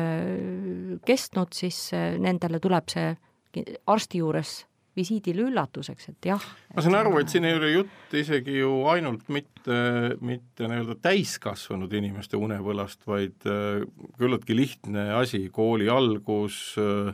kestnud, 1.05 1.53
siis 1.55 1.91
nendele 2.19 2.59
tuleb 2.59 2.89
see 2.91 3.13
arsti 3.87 4.17
juures 4.17 4.65
visiidil 4.97 5.45
üllatuseks, 5.47 6.09
et 6.11 6.29
jah. 6.31 6.45
ma 6.75 6.83
saan 6.83 6.97
aru, 6.99 7.15
et 7.21 7.31
siin 7.31 7.47
ei 7.47 7.55
ole 7.55 7.71
jutt 7.71 8.15
isegi 8.17 8.57
ju 8.59 8.71
ainult 8.91 9.29
mitte, 9.31 9.77
mitte 10.19 10.67
nii-öelda 10.67 10.97
täiskasvanud 11.03 11.93
inimeste 11.95 12.39
unevõlast, 12.39 13.05
vaid 13.07 13.47
äh, 13.47 13.83
küllaltki 14.19 14.57
lihtne 14.57 15.11
asi, 15.15 15.45
kooli 15.53 15.87
algus, 15.91 16.75
äh, 16.81 17.13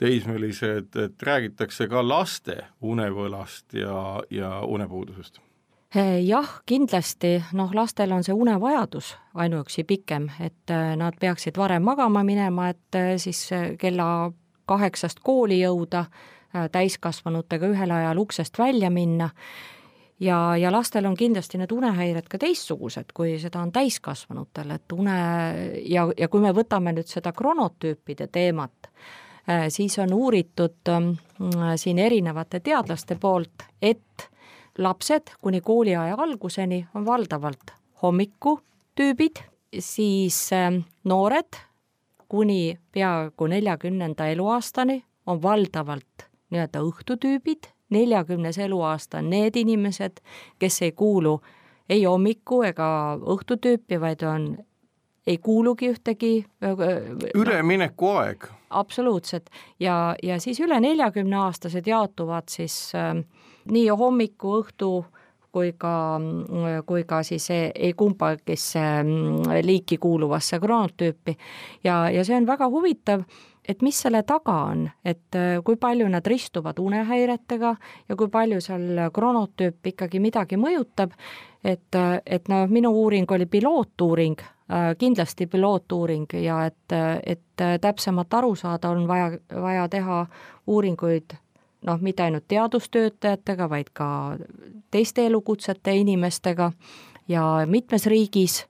teismelised, 0.00 0.96
et 0.98 1.22
räägitakse 1.22 1.86
ka 1.90 2.02
laste 2.02 2.62
unevõlast 2.82 3.76
ja, 3.78 4.22
ja 4.32 4.54
unepuudusest 4.64 5.42
äh, 5.94 6.16
jah, 6.24 6.56
kindlasti, 6.66 7.36
noh, 7.52 7.74
lastel 7.76 8.16
on 8.16 8.24
see 8.24 8.34
unevajadus 8.34 9.12
ainuüksi 9.36 9.84
pikem, 9.84 10.30
et 10.40 10.72
nad 10.96 11.20
peaksid 11.20 11.60
varem 11.60 11.84
magama 11.84 12.24
minema, 12.24 12.72
et 12.72 13.20
siis 13.20 13.50
kella 13.78 14.32
kaheksast 14.64 15.20
kooli 15.20 15.60
jõuda 15.60 16.06
Äh, 16.08 16.33
täiskasvanutega 16.72 17.68
ühel 17.72 17.90
ajal 17.90 18.20
uksest 18.22 18.58
välja 18.58 18.90
minna. 18.90 19.30
Ja, 20.20 20.56
ja 20.56 20.70
lastel 20.72 21.06
on 21.06 21.16
kindlasti 21.18 21.58
need 21.58 21.72
unehäired 21.74 22.28
ka 22.30 22.38
teistsugused, 22.38 23.10
kui 23.14 23.34
seda 23.42 23.58
on 23.64 23.72
täiskasvanutel, 23.74 24.70
et 24.76 24.92
une 24.94 25.16
ja, 25.90 26.06
ja 26.16 26.28
kui 26.30 26.40
me 26.40 26.52
võtame 26.54 26.92
nüüd 26.94 27.10
seda 27.10 27.32
kronotüüpide 27.34 28.28
teemat, 28.32 28.90
äh, 29.50 29.66
siis 29.74 29.98
on 29.98 30.14
uuritud 30.14 30.92
ähm, 30.94 31.16
siin 31.76 31.98
erinevate 31.98 32.62
teadlaste 32.62 33.18
poolt, 33.20 33.66
et 33.82 34.28
lapsed 34.78 35.34
kuni 35.42 35.60
kooliaja 35.60 36.14
alguseni 36.14 36.84
on 36.94 37.06
valdavalt 37.06 37.74
hommikutüübid, 38.02 39.42
siis 39.78 40.38
ähm, 40.52 40.84
noored 41.04 41.58
kuni 42.28 42.78
peaaegu 42.92 43.46
neljakümnenda 43.46 44.26
eluaastani 44.26 45.04
on 45.26 45.42
valdavalt 45.42 46.28
nii-öelda 46.54 46.80
õhtutüübid, 46.86 47.68
neljakümnes 47.94 48.58
eluaasta 48.62 49.18
on 49.20 49.28
need 49.34 49.58
inimesed, 49.60 50.22
kes 50.62 50.82
ei 50.86 50.94
kuulu 50.96 51.38
ei 51.88 52.04
hommiku 52.04 52.62
ega 52.64 52.86
õhtutüüpi, 53.20 53.98
vaid 54.00 54.22
on, 54.28 54.46
ei 55.26 55.38
kuulugi 55.38 55.90
ühtegi 55.92 56.34
üleminekuaeg 57.34 58.48
no,. 58.48 58.60
absoluutselt 58.70 59.50
ja, 59.80 60.14
ja 60.22 60.40
siis 60.40 60.60
üle 60.64 60.80
neljakümne 60.80 61.36
aastased 61.46 61.86
jaotuvad 61.86 62.48
siis 62.52 62.76
äh, 62.98 63.12
nii 63.70 63.88
hommiku, 63.88 64.58
õhtu 64.62 64.92
kui 65.54 65.70
ka, 65.78 66.18
kui 66.86 67.04
ka 67.06 67.22
siis 67.22 67.44
ei, 67.54 67.70
ei 67.74 67.92
kumbagisse 67.94 68.80
liiki 69.62 70.00
kuuluvasse 70.02 70.58
kroonotüüpi 70.60 71.36
ja, 71.84 72.08
ja 72.10 72.24
see 72.26 72.40
on 72.40 72.48
väga 72.48 72.66
huvitav 72.72 73.22
et 73.68 73.82
mis 73.82 73.96
selle 74.02 74.22
taga 74.22 74.56
on, 74.70 74.88
et 75.04 75.36
äh, 75.38 75.58
kui 75.64 75.76
palju 75.80 76.08
nad 76.08 76.26
ristuvad 76.26 76.78
unehäiretega 76.78 77.74
ja 78.08 78.16
kui 78.16 78.28
palju 78.28 78.60
seal 78.60 79.06
kronotüüp 79.14 79.92
ikkagi 79.94 80.20
midagi 80.20 80.58
mõjutab, 80.60 81.14
et, 81.64 81.94
äh, 81.94 82.18
et 82.26 82.50
noh, 82.52 82.66
minu 82.68 82.92
uuring 82.92 83.30
oli 83.32 83.46
pilootuuring, 83.46 84.40
äh, 84.40 84.90
kindlasti 84.98 85.46
pilootuuring 85.46 86.36
ja 86.44 86.64
et, 86.66 86.98
et 87.26 87.64
täpsemat 87.80 88.34
aru 88.34 88.54
saada, 88.58 88.90
on 88.90 89.08
vaja, 89.08 89.32
vaja 89.54 89.88
teha 89.88 90.26
uuringuid 90.66 91.36
noh, 91.84 92.00
mitte 92.00 92.22
ainult 92.22 92.48
teadustöötajatega, 92.48 93.68
vaid 93.70 93.90
ka 93.92 94.36
teiste 94.90 95.26
elukutsete 95.26 95.92
inimestega 95.96 96.72
ja 97.28 97.44
mitmes 97.66 98.06
riigis, 98.06 98.64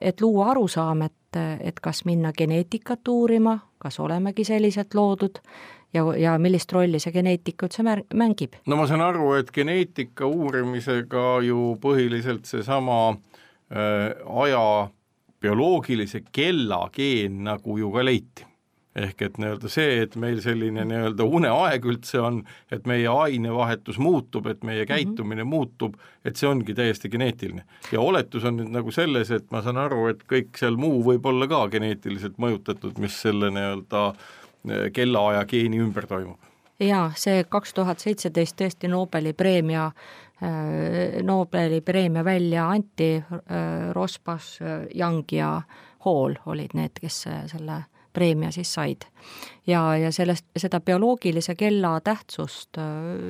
et 0.00 0.20
luua 0.20 0.50
arusaam, 0.50 1.02
et, 1.02 1.14
et 1.36 1.80
kas 1.80 2.04
minna 2.04 2.32
geneetikat 2.36 3.08
uurima 3.08 3.58
kas 3.78 4.00
olemegi 4.00 4.44
selliselt 4.44 4.94
loodud 4.94 5.40
ja, 5.94 6.04
ja 6.16 6.36
millist 6.38 6.72
rolli 6.72 7.00
see 7.02 7.12
geneetika 7.14 7.68
üldse 7.68 7.84
mängib? 7.86 8.58
no 8.66 8.78
ma 8.80 8.86
saan 8.90 9.04
aru, 9.04 9.32
et 9.40 9.52
geneetika 9.54 10.28
uurimisega 10.28 11.40
ju 11.46 11.74
põhiliselt 11.82 12.48
seesama 12.50 13.00
äh, 13.10 14.12
aja 14.44 14.64
bioloogilise 15.40 16.24
kella 16.32 16.86
geen 16.92 17.44
nagu 17.48 17.78
ju 17.78 17.92
ka 17.94 18.04
leiti 18.04 18.49
ehk 18.96 19.22
et 19.22 19.38
nii-öelda 19.38 19.70
see, 19.70 20.00
et 20.02 20.16
meil 20.18 20.40
selline 20.42 20.82
nii-öelda 20.88 21.24
uneaeg 21.24 21.84
üldse 21.86 22.20
on, 22.22 22.40
et 22.74 22.86
meie 22.90 23.06
ainevahetus 23.10 24.00
muutub, 24.02 24.48
et 24.50 24.64
meie 24.66 24.82
mhm. 24.82 24.88
käitumine 24.90 25.44
mm 25.44 25.46
-hmm. 25.46 25.50
muutub, 25.50 25.94
et 26.24 26.36
see 26.36 26.48
ongi 26.48 26.74
täiesti 26.74 27.08
geneetiline. 27.08 27.64
ja 27.92 28.00
oletus 28.00 28.44
on 28.44 28.56
nüüd 28.56 28.72
nagu 28.74 28.90
selles, 28.90 29.30
et 29.30 29.50
ma 29.50 29.62
saan 29.62 29.78
aru, 29.78 30.06
et 30.06 30.24
kõik 30.32 30.58
seal 30.58 30.76
muu 30.76 31.02
võib 31.04 31.26
olla 31.26 31.46
ka 31.46 31.68
geneetiliselt 31.68 32.38
mõjutatud, 32.38 32.98
mis 32.98 33.22
selle 33.22 33.50
nii-öelda 33.50 34.14
eh, 34.68 34.92
kellaaja 34.92 35.44
geeni 35.44 35.78
ümber 35.78 36.06
toimub. 36.06 36.38
jaa, 36.80 37.12
see 37.16 37.44
kaks 37.44 37.74
tuhat 37.74 37.98
seitseteist 37.98 38.56
tõesti 38.56 38.88
Nobeli 38.88 39.32
preemia 39.32 39.92
eh, 40.42 41.22
Nobeli 41.22 41.80
preemia 41.80 42.24
välja 42.24 42.68
anti, 42.68 43.14
eh, 43.14 43.92
Rosbach, 43.92 44.58
Young 44.94 45.32
ja 45.32 45.62
Hall 46.04 46.34
olid 46.46 46.74
need, 46.74 46.98
kes 47.00 47.22
selle 47.46 47.84
preemia 48.12 48.50
siis 48.50 48.74
said. 48.74 49.02
ja, 49.66 49.96
ja 49.96 50.12
sellest, 50.12 50.46
seda 50.56 50.80
bioloogilise 50.80 51.54
kella 51.54 52.00
tähtsust 52.00 52.78
äh, 52.78 52.84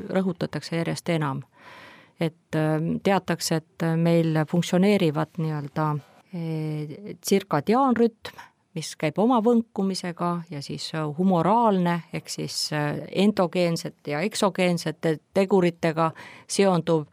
rõhutatakse 0.08 0.76
järjest 0.76 1.08
enam. 1.08 1.42
et 2.20 2.56
ähm, 2.56 2.96
teatakse, 3.02 3.56
et 3.56 3.84
meil 3.96 4.44
funktsioneerivad 4.48 5.38
nii-öelda 5.38 5.90
äh, 5.90 7.16
tsirkadiaanrütm, 7.20 8.40
mis 8.74 8.94
käib 8.96 9.18
oma 9.18 9.40
võnkumisega 9.40 10.42
ja 10.50 10.62
siis 10.62 10.92
äh, 10.94 11.06
humoraalne 11.18 12.02
ehk 12.12 12.28
siis 12.28 12.70
endogeensete 13.10 14.10
ja 14.10 14.20
eksogeensete 14.20 15.18
teguritega 15.34 16.12
seonduv 16.48 17.06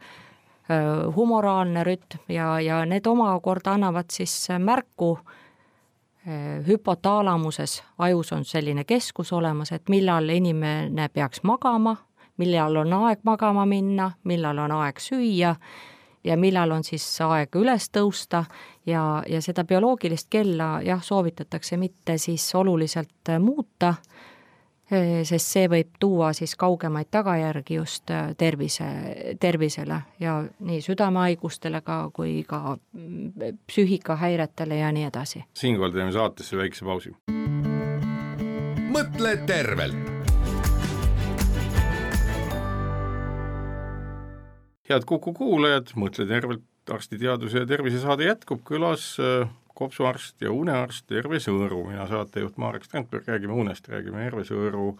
humoraalne 1.16 1.80
rütm 1.84 2.28
ja, 2.28 2.58
ja 2.60 2.82
need 2.84 3.06
omakorda 3.08 3.72
annavad 3.72 4.10
siis 4.12 4.34
märku 4.60 5.14
äh, 5.16 5.36
Äh, 5.47 5.47
hüpotaalamuses 6.66 7.82
ajus 7.98 8.32
on 8.32 8.44
selline 8.44 8.84
keskus 8.84 9.32
olemas, 9.32 9.72
et 9.72 9.88
millal 9.88 10.28
inimene 10.28 11.08
peaks 11.08 11.42
magama, 11.42 11.96
millal 12.36 12.76
on 12.76 12.92
aeg 12.92 13.22
magama 13.24 13.66
minna, 13.66 14.10
millal 14.24 14.58
on 14.58 14.74
aeg 14.80 15.00
süüa 15.00 15.54
ja 16.24 16.36
millal 16.36 16.70
on 16.70 16.84
siis 16.84 17.06
aeg 17.24 17.56
üles 17.56 17.88
tõusta. 17.94 18.44
Ja, 18.86 19.22
ja 19.28 19.40
seda 19.44 19.64
bioloogilist 19.64 20.28
kella 20.30 20.78
jah, 20.84 21.02
soovitatakse 21.02 21.76
mitte 21.76 22.18
siis 22.18 22.46
oluliselt 22.54 23.32
muuta, 23.40 23.94
sest 24.88 25.52
see 25.52 25.68
võib 25.68 25.98
tuua 26.00 26.32
siis 26.36 26.54
kaugemaid 26.56 27.10
tagajärgi 27.10 27.78
just 27.80 28.10
tervise, 28.40 28.88
tervisele 29.40 30.00
ja 30.20 30.38
nii 30.60 30.80
südamehaigustele 30.84 31.82
ka, 31.84 32.00
kui 32.14 32.42
ka 32.48 32.76
mm, 32.76 33.56
psüühikahäiretele 33.68 34.80
ja 34.80 34.92
nii 34.92 35.08
edasi. 35.10 35.44
siinkohal 35.54 35.92
teeme 35.92 36.12
saatesse 36.12 36.56
väikse 36.56 36.84
pausi. 36.84 37.16
mõtle 38.88 39.36
tervelt 39.46 40.18
head 44.88 45.04
Kuku 45.08 45.34
kuulajad, 45.36 45.92
Mõtle 45.98 46.26
tervelt, 46.28 46.64
arstiteaduse 46.88 47.64
ja 47.64 47.68
tervisesaade 47.68 48.24
jätkub, 48.30 48.62
külas 48.64 49.10
äh, 49.20 49.50
kopsuarst 49.78 50.42
ja 50.42 50.52
unearst 50.54 51.12
Erve 51.14 51.40
Sõõru, 51.42 51.84
mina 51.88 52.08
saatejuht 52.10 52.58
Marek 52.58 52.86
Strandberg, 52.88 53.28
räägime 53.30 53.54
unest, 53.54 53.88
räägime 53.92 54.24
Erve 54.26 54.44
Sõõru 54.48 54.92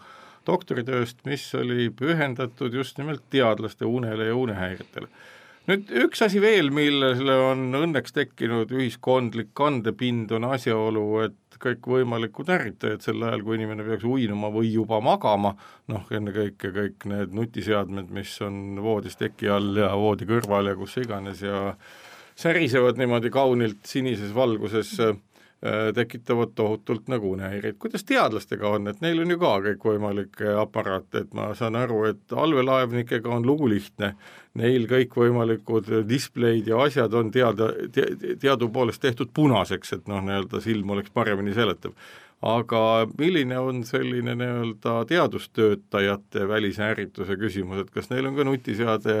doktoritööst, 0.47 1.19
mis 1.27 1.43
oli 1.57 1.89
pühendatud 1.93 2.73
just 2.73 2.97
nimelt 2.97 3.25
teadlaste 3.29 3.85
unele 3.85 4.29
ja 4.31 4.37
unehäiretele. 4.39 5.09
nüüd 5.69 5.91
üks 6.05 6.23
asi 6.25 6.39
veel, 6.41 6.71
millele 6.73 7.35
on 7.51 7.67
õnneks 7.77 8.15
tekkinud 8.15 8.71
ühiskondlik 8.73 9.51
kandepind, 9.53 10.31
on 10.33 10.47
asjaolu, 10.49 11.03
et 11.27 11.59
kõikvõimalikud 11.59 12.49
ärritajad 12.49 13.03
sel 13.03 13.23
ajal, 13.27 13.43
kui 13.45 13.59
inimene 13.59 13.85
peaks 13.85 14.07
uinuma 14.07 14.49
või 14.53 14.71
juba 14.71 15.01
magama, 15.03 15.53
noh, 15.91 16.07
ennekõike 16.09 16.71
kõik 16.75 17.07
need 17.11 17.35
nutiseadmed, 17.35 18.09
mis 18.15 18.37
on 18.45 18.79
voodis 18.83 19.19
teki 19.19 19.51
all 19.53 19.77
ja 19.77 19.91
voodi 19.99 20.27
kõrval 20.29 20.71
ja 20.71 20.77
kus 20.79 20.97
iganes 21.03 21.43
ja 21.45 21.75
särisevad 22.39 22.99
niimoodi 22.99 23.29
kaunilt 23.29 23.85
sinises 23.85 24.31
valguses 24.35 24.93
äh, 24.99 25.17
tekitavad 25.95 26.53
tohutult 26.55 27.09
unehäireid. 27.19 27.75
kuidas 27.79 28.03
teadlastega 28.03 28.69
on, 28.69 28.87
et 28.87 29.01
neil 29.01 29.19
on 29.19 29.33
ju 29.33 29.39
ka 29.39 29.51
kõikvõimalikke 29.65 30.53
aparaate, 30.61 31.25
et 31.25 31.33
ma 31.35 31.49
saan 31.55 31.75
aru, 31.75 32.03
et 32.13 32.31
allveelaevnikega 32.31 33.29
on 33.29 33.47
lugu 33.47 33.67
lihtne, 33.69 34.13
neil 34.53 34.87
kõikvõimalikud 34.87 35.91
displeid 36.07 36.67
ja 36.67 36.79
asjad 36.85 37.13
on 37.13 37.31
teada 37.31 37.73
te,, 37.91 38.07
teadupoolest 38.39 39.01
tehtud 39.01 39.35
punaseks, 39.35 39.93
et 39.99 40.07
noh, 40.07 40.23
nii-öelda 40.23 40.63
silm 40.63 40.95
oleks 40.95 41.11
paremini 41.11 41.53
seletav 41.53 41.91
aga 42.41 42.81
milline 43.19 43.57
on 43.59 43.81
selline 43.83 44.35
nii-öelda 44.39 44.93
teadustöötajate 45.09 46.45
välise 46.47 46.85
ärrituse 46.87 47.35
küsimus, 47.39 47.81
et 47.83 47.89
kas 47.91 48.07
neil 48.11 48.29
on 48.29 48.37
ka 48.37 48.45
nutiseade, 48.47 49.15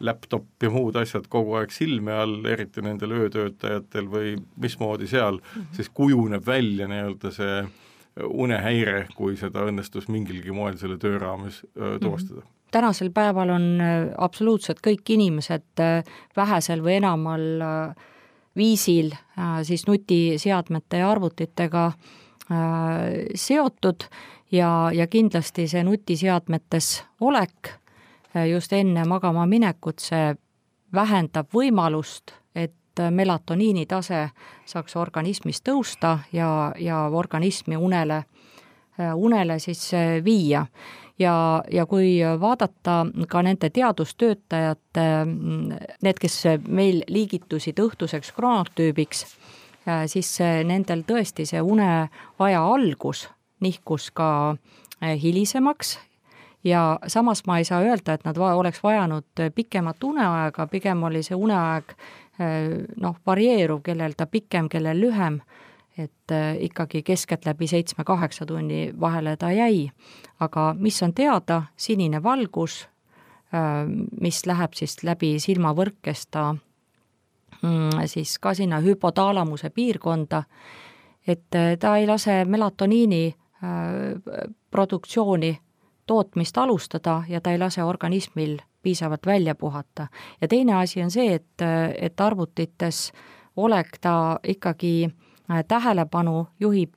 laptop 0.00 0.64
ja 0.64 0.70
muud 0.72 0.96
asjad 0.96 1.28
kogu 1.32 1.58
aeg 1.60 1.74
silme 1.74 2.14
all, 2.16 2.38
eriti 2.48 2.84
nendel 2.84 3.12
öötöötajatel 3.18 4.08
või 4.08 4.34
mismoodi 4.60 5.08
seal 5.10 5.40
mm 5.40 5.60
-hmm. 5.60 5.76
siis 5.76 5.92
kujuneb 5.92 6.46
välja 6.46 6.88
nii-öelda 6.88 7.30
see 7.30 7.64
unehäire, 8.24 9.08
kui 9.16 9.36
seda 9.36 9.66
õnnestus 9.68 10.08
mingilgi 10.08 10.52
moel 10.52 10.76
selle 10.78 10.96
töö 10.98 11.18
raames 11.18 11.66
öö, 11.76 11.98
tuvastada 11.98 12.40
mm? 12.40 12.46
-hmm 12.46 12.52
tänasel 12.74 13.10
päeval 13.14 13.50
on 13.50 13.78
absoluutselt 14.18 14.80
kõik 14.86 15.06
inimesed 15.08 15.78
vähesel 16.36 16.80
või 16.82 16.96
enamal 16.96 17.40
viisil 18.56 19.12
siis 19.62 19.86
nutiseadmete 19.86 20.98
ja 20.98 21.10
arvutitega 21.10 21.92
Äh, 21.92 22.23
seotud 23.34 24.04
ja, 24.52 24.90
ja 24.92 25.06
kindlasti 25.06 25.68
see 25.68 25.84
nutiseadmetes 25.84 27.02
olek 27.20 27.68
äh, 28.36 28.46
just 28.48 28.72
enne 28.72 29.04
magama 29.08 29.46
minekut, 29.46 30.02
see 30.02 30.34
vähendab 30.94 31.50
võimalust, 31.54 32.34
et 32.54 33.00
melatoniini 33.10 33.86
tase 33.90 34.28
saaks 34.66 34.96
organismis 34.96 35.62
tõusta 35.66 36.18
ja, 36.32 36.72
ja 36.78 37.06
organismi 37.10 37.76
unele, 37.76 38.24
äh, 39.00 39.14
unele 39.14 39.58
siis 39.58 39.90
viia. 40.24 40.66
ja, 41.18 41.62
ja 41.70 41.86
kui 41.86 42.18
vaadata 42.40 43.06
ka 43.28 43.42
nende 43.42 43.70
teadustöötajate, 43.70 45.04
need, 46.02 46.18
kes 46.20 46.42
meil 46.68 47.02
liigitusid 47.08 47.78
õhtuseks 47.78 48.32
kroonotüübiks, 48.34 49.26
Äh, 49.26 49.43
siis 50.06 50.38
nendel 50.64 51.02
tõesti 51.04 51.44
see 51.46 51.60
uneaja 51.60 52.60
algus 52.64 53.26
nihkus 53.64 54.10
ka 54.10 54.56
äh, 55.02 55.20
hilisemaks. 55.22 55.98
Ja 56.64 56.98
samas 57.06 57.42
ma 57.46 57.58
ei 57.60 57.64
saa 57.68 57.82
öelda, 57.84 58.14
et 58.14 58.24
nad 58.24 58.38
va 58.40 58.54
oleks 58.56 58.80
vajanud 58.82 59.42
pikemat 59.54 60.04
uneaega, 60.04 60.66
pigem 60.72 61.02
oli 61.04 61.20
see 61.22 61.36
uneaeg 61.36 61.92
äh, 61.92 62.86
noh, 63.00 63.18
varieeruv, 63.26 63.82
kellel 63.84 64.16
ta 64.16 64.26
pikem, 64.26 64.70
kellel 64.72 65.00
lühem, 65.00 65.40
et 65.98 66.32
ikkagi 66.58 67.04
keskeltläbi 67.06 67.68
seitsme-kaheksa 67.70 68.46
tunni 68.50 68.88
vahele 69.00 69.36
ta 69.38 69.52
jäi. 69.54 69.92
aga 70.40 70.74
mis 70.78 71.02
on 71.02 71.12
teada, 71.14 71.62
sinine 71.76 72.22
valgus, 72.22 72.88
mis 74.20 74.40
läheb 74.46 74.74
siis 74.74 74.96
läbi 75.06 75.36
silmavõrkesta 75.38 76.42
Mm, 76.50 76.73
siis 78.06 78.38
ka 78.38 78.54
sinna 78.54 78.80
hüpotaalamuse 78.80 79.70
piirkonda, 79.70 80.42
et 81.26 81.54
äh, 81.54 81.78
ta 81.78 81.96
ei 81.96 82.06
lase 82.06 82.44
melatoniini 82.44 83.26
äh, 83.28 83.70
produktsiooni, 84.70 85.58
tootmist 86.06 86.58
alustada 86.58 87.22
ja 87.28 87.40
ta 87.40 87.52
ei 87.52 87.58
lase 87.58 87.82
organismil 87.82 88.58
piisavalt 88.82 89.26
välja 89.26 89.54
puhata. 89.54 90.06
ja 90.40 90.48
teine 90.48 90.74
asi 90.74 91.02
on 91.02 91.10
see, 91.10 91.34
et, 91.34 91.62
äh, 91.62 91.94
et 92.00 92.20
arvutites 92.20 93.12
olek 93.56 93.98
ta 94.00 94.38
ikkagi 94.44 95.10
tähelepanu 95.68 96.46
juhib, 96.60 96.94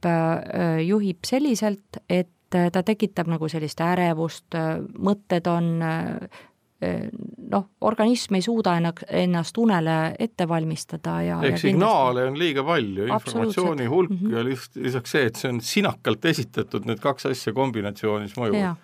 juhib 0.86 1.18
selliselt, 1.26 2.00
et 2.10 2.30
ta 2.50 2.84
tekitab 2.84 3.28
nagu 3.28 3.50
sellist 3.52 3.82
ärevust, 3.84 4.56
mõtted 5.04 5.50
on 5.52 5.82
noh, 6.82 7.70
organism 7.82 8.38
ei 8.38 8.44
suuda 8.46 8.76
ennast 8.78 9.58
unele 9.58 9.98
ette 10.20 10.48
valmistada 10.48 11.16
ja 11.26 11.38
ehk 11.48 11.62
signaale 11.62 12.28
on 12.30 12.38
liiga 12.38 12.64
palju, 12.66 13.08
informatsiooni 13.08 13.88
hulk 13.90 14.12
mm 14.12 14.18
-hmm. 14.22 14.36
ja 14.36 14.44
lihtsalt 14.46 14.84
lisaks 14.86 15.12
see, 15.12 15.26
et 15.26 15.36
see 15.36 15.50
on 15.50 15.62
sinakalt 15.62 16.26
esitatud, 16.26 16.86
need 16.86 17.00
kaks 17.00 17.26
asja 17.26 17.54
kombinatsioonis 17.54 18.36
mõjuvad. 18.38 18.76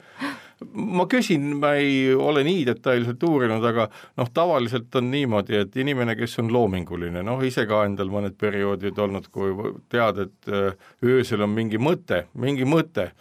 ma 0.73 1.05
küsin, 1.05 1.57
ma 1.59 1.73
ei 1.75 2.13
ole 2.15 2.43
nii 2.43 2.65
detailselt 2.65 3.23
uurinud, 3.23 3.63
aga 3.63 3.89
noh, 4.17 4.29
tavaliselt 4.33 4.95
on 4.95 5.11
niimoodi, 5.11 5.55
et 5.55 5.75
inimene, 5.75 6.15
kes 6.15 6.39
on 6.39 6.53
loominguline, 6.53 7.23
noh 7.23 7.43
ise 7.43 7.65
ka 7.65 7.83
endal 7.85 8.07
mõned 8.07 8.37
perioodid 8.39 8.97
olnud, 8.97 9.27
kui 9.27 9.53
tead, 9.89 10.17
et 10.17 10.47
äh, 10.47 10.73
öösel 11.03 11.41
on 11.41 11.49
mingi 11.49 11.77
mõte, 11.77 12.23
mingi 12.33 12.65
mõte, 12.65 13.11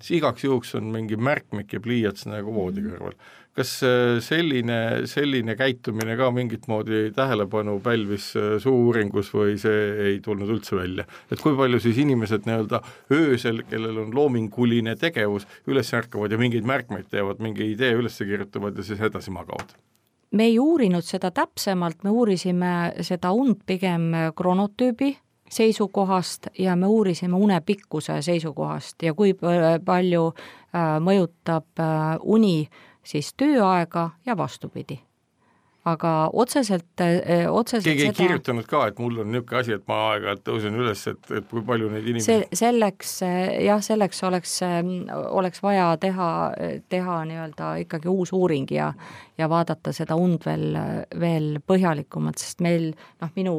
siis 0.00 0.18
igaks 0.20 0.44
juhuks 0.44 0.74
on 0.74 0.84
mingi 0.84 1.16
märkmik 1.16 1.72
ja 1.72 1.80
pliiats 1.80 2.26
nagu 2.26 2.54
voodi 2.54 2.86
kõrval 2.86 3.18
kas 3.56 3.72
äh, 3.84 4.16
selline, 4.24 5.06
selline 5.08 5.56
käitumine 5.56 6.16
ka 6.16 6.30
mingit 6.32 6.66
moodi 6.72 7.10
tähelepanu 7.16 7.78
pälvis 7.84 8.30
äh, 8.36 8.56
suu-uuringus 8.62 9.32
või 9.34 9.58
see 9.60 9.80
ei 10.06 10.20
tulnud 10.24 10.48
üldse 10.54 10.76
välja? 10.78 11.04
et 11.30 11.40
kui 11.40 11.56
palju 11.56 11.80
siis 11.82 12.00
inimesed 12.00 12.48
nii-öelda 12.48 12.80
öösel, 13.12 13.62
kellel 13.68 13.98
on 14.06 14.14
loominguline 14.16 14.96
tegevus, 15.00 15.44
üles 15.68 15.92
ärkavad 15.94 16.32
ja 16.32 16.40
mingeid 16.40 16.68
märkmeid 16.68 17.10
teevad, 17.12 17.42
mingi 17.44 17.68
idee 17.74 17.92
üles 17.98 18.16
kirjutavad 18.18 18.78
ja 18.78 18.86
siis 18.86 19.02
edasi 19.04 19.34
magavad? 19.34 19.74
me 20.32 20.46
ei 20.48 20.56
uurinud 20.58 21.04
seda 21.04 21.28
täpsemalt, 21.34 22.00
me 22.04 22.10
uurisime 22.10 22.72
seda 23.04 23.34
und 23.36 23.66
pigem 23.68 24.32
kronotüübi 24.36 25.10
seisukohast 25.52 26.48
ja 26.58 26.72
me 26.80 26.88
uurisime 26.88 27.36
une 27.36 27.60
pikkuse 27.60 28.22
seisukohast 28.24 29.04
ja 29.04 29.12
kui 29.12 29.34
palju 29.84 30.24
äh, 30.32 30.96
mõjutab 31.04 31.84
uni 32.24 32.56
siis 33.04 33.32
tööaega 33.38 34.10
ja 34.26 34.36
vastupidi. 34.36 35.00
Aga 35.82 36.30
otseselt, 36.38 37.00
eh, 37.02 37.48
otseselt 37.50 37.88
keegi 37.88 38.04
ei 38.04 38.10
seda... 38.12 38.18
kirjutanud 38.20 38.66
ka, 38.70 38.84
et 38.86 39.00
mul 39.02 39.16
on 39.18 39.32
niisugune 39.34 39.58
asi, 39.58 39.72
et 39.74 39.88
ma 39.90 39.96
aeg-ajalt 40.12 40.44
tõusen 40.46 40.76
üles, 40.78 41.00
et, 41.10 41.30
et 41.34 41.48
kui 41.50 41.64
palju 41.66 41.88
neid 41.90 42.06
inimesi 42.06 42.28
see, 42.28 42.44
selleks 42.60 43.16
jah, 43.64 43.82
selleks 43.82 44.22
oleks, 44.28 44.52
oleks 45.34 45.64
vaja 45.66 45.88
teha, 45.98 46.28
teha 46.86 47.16
nii-öelda 47.32 47.72
ikkagi 47.82 48.12
uus 48.12 48.30
uuring 48.30 48.70
ja 48.70 48.92
ja 49.40 49.50
vaadata 49.50 49.90
seda 49.96 50.14
und 50.14 50.46
veel, 50.46 50.78
veel 51.18 51.56
põhjalikumalt, 51.66 52.38
sest 52.38 52.62
meil 52.62 52.92
noh, 53.18 53.34
minu 53.34 53.56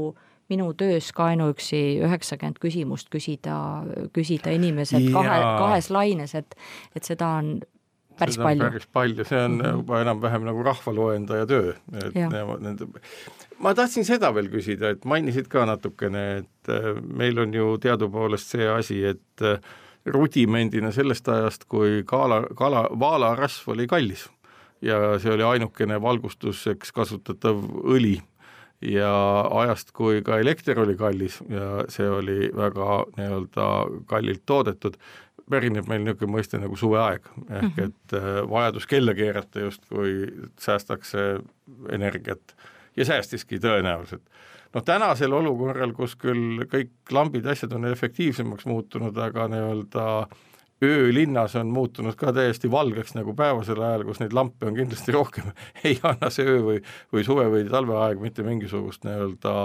minu 0.54 0.72
töös 0.78 1.12
ka 1.16 1.32
ainuüksi 1.34 1.82
üheksakümmend 2.04 2.60
küsimust 2.64 3.12
küsida, 3.14 3.58
küsida 4.16 4.54
inimeselt 4.56 5.12
kahe, 5.12 5.38
kahes 5.60 5.92
laines, 5.92 6.36
et 6.40 6.56
et 6.96 7.04
seda 7.04 7.36
on 7.42 7.56
päris 8.20 8.38
seda 8.38 8.50
palju. 8.50 8.64
päris 8.70 8.90
palju, 8.94 9.26
see 9.26 9.44
on 9.44 9.52
mm 9.52 9.62
-hmm. 9.62 9.80
juba 9.82 10.02
enam-vähem 10.02 10.46
nagu 10.50 10.64
rahvalooendaja 10.64 11.46
töö, 11.46 11.74
et 11.94 12.16
nende 12.16 12.88
ma 13.64 13.74
tahtsin 13.78 14.06
seda 14.08 14.34
veel 14.36 14.50
küsida, 14.52 14.94
et 14.94 15.06
mainisid 15.06 15.48
ka 15.52 15.66
natukene, 15.70 16.26
et 16.44 16.72
äh, 16.72 16.92
meil 17.04 17.40
on 17.40 17.54
ju 17.54 17.78
teadupoolest 17.84 18.56
see 18.56 18.68
asi, 18.70 19.00
et 19.14 19.46
äh, 19.46 19.60
rudimendina 20.06 20.92
sellest 20.92 21.28
ajast, 21.32 21.68
kui 21.72 22.04
kala, 22.08 22.44
kala, 22.60 22.88
vaalarasv 23.00 23.74
oli 23.76 23.88
kallis. 23.88 24.28
Ja 24.84 25.16
see 25.24 25.32
oli 25.32 25.46
ainukene 25.48 26.02
valgustuseks 26.04 26.92
kasutatav 26.92 27.62
õli. 27.88 28.18
Ja 28.84 29.14
ajast, 29.62 29.94
kui 29.96 30.20
ka 30.28 30.42
elekter 30.44 30.82
oli 30.84 30.98
kallis 31.00 31.38
ja 31.48 31.86
see 31.88 32.10
oli 32.12 32.50
väga 32.52 33.06
nii-öelda 33.16 33.68
kallilt 34.12 34.44
toodetud, 34.46 34.98
pärineb 35.54 35.90
meil 35.90 36.04
niisugune 36.04 36.38
mõiste 36.38 36.60
nagu 36.62 36.78
suveaeg, 36.80 37.30
ehk 37.44 37.64
-hmm. 37.64 37.90
et 37.90 38.18
äh, 38.20 38.30
vajadus 38.50 38.88
kella 38.90 39.14
keerata 39.18 39.68
justkui 39.68 40.16
säästakse 40.60 41.28
energiat 41.90 42.56
ja 42.98 43.06
säästiski 43.06 43.60
tõenäoliselt. 43.60 44.26
noh, 44.74 44.84
tänasel 44.84 45.34
olukorral, 45.34 45.92
kus 45.94 46.16
küll 46.18 46.66
kõik 46.66 47.12
lambid, 47.12 47.46
asjad 47.46 47.74
on 47.78 47.86
efektiivsemaks 47.86 48.66
muutunud, 48.66 49.18
aga 49.18 49.48
nii-öelda 49.48 50.06
öölinnas 50.84 51.56
on 51.56 51.68
muutunud 51.68 52.16
ka 52.16 52.34
täiesti 52.34 52.72
valgeks 52.72 53.14
nagu 53.16 53.36
päevasel 53.38 53.82
ajal, 53.82 54.04
kus 54.08 54.20
neid 54.20 54.34
lampe 54.34 54.68
on 54.68 54.76
kindlasti 54.76 55.14
rohkem, 55.16 55.52
ei 55.88 56.00
anna 56.04 56.30
see 56.34 56.48
öö 56.50 56.62
või, 56.66 56.80
või 57.14 57.26
suve 57.28 57.46
või 57.54 57.68
talveaeg 57.70 58.22
mitte 58.22 58.44
mingisugust 58.44 59.06
nii-öelda 59.08 59.56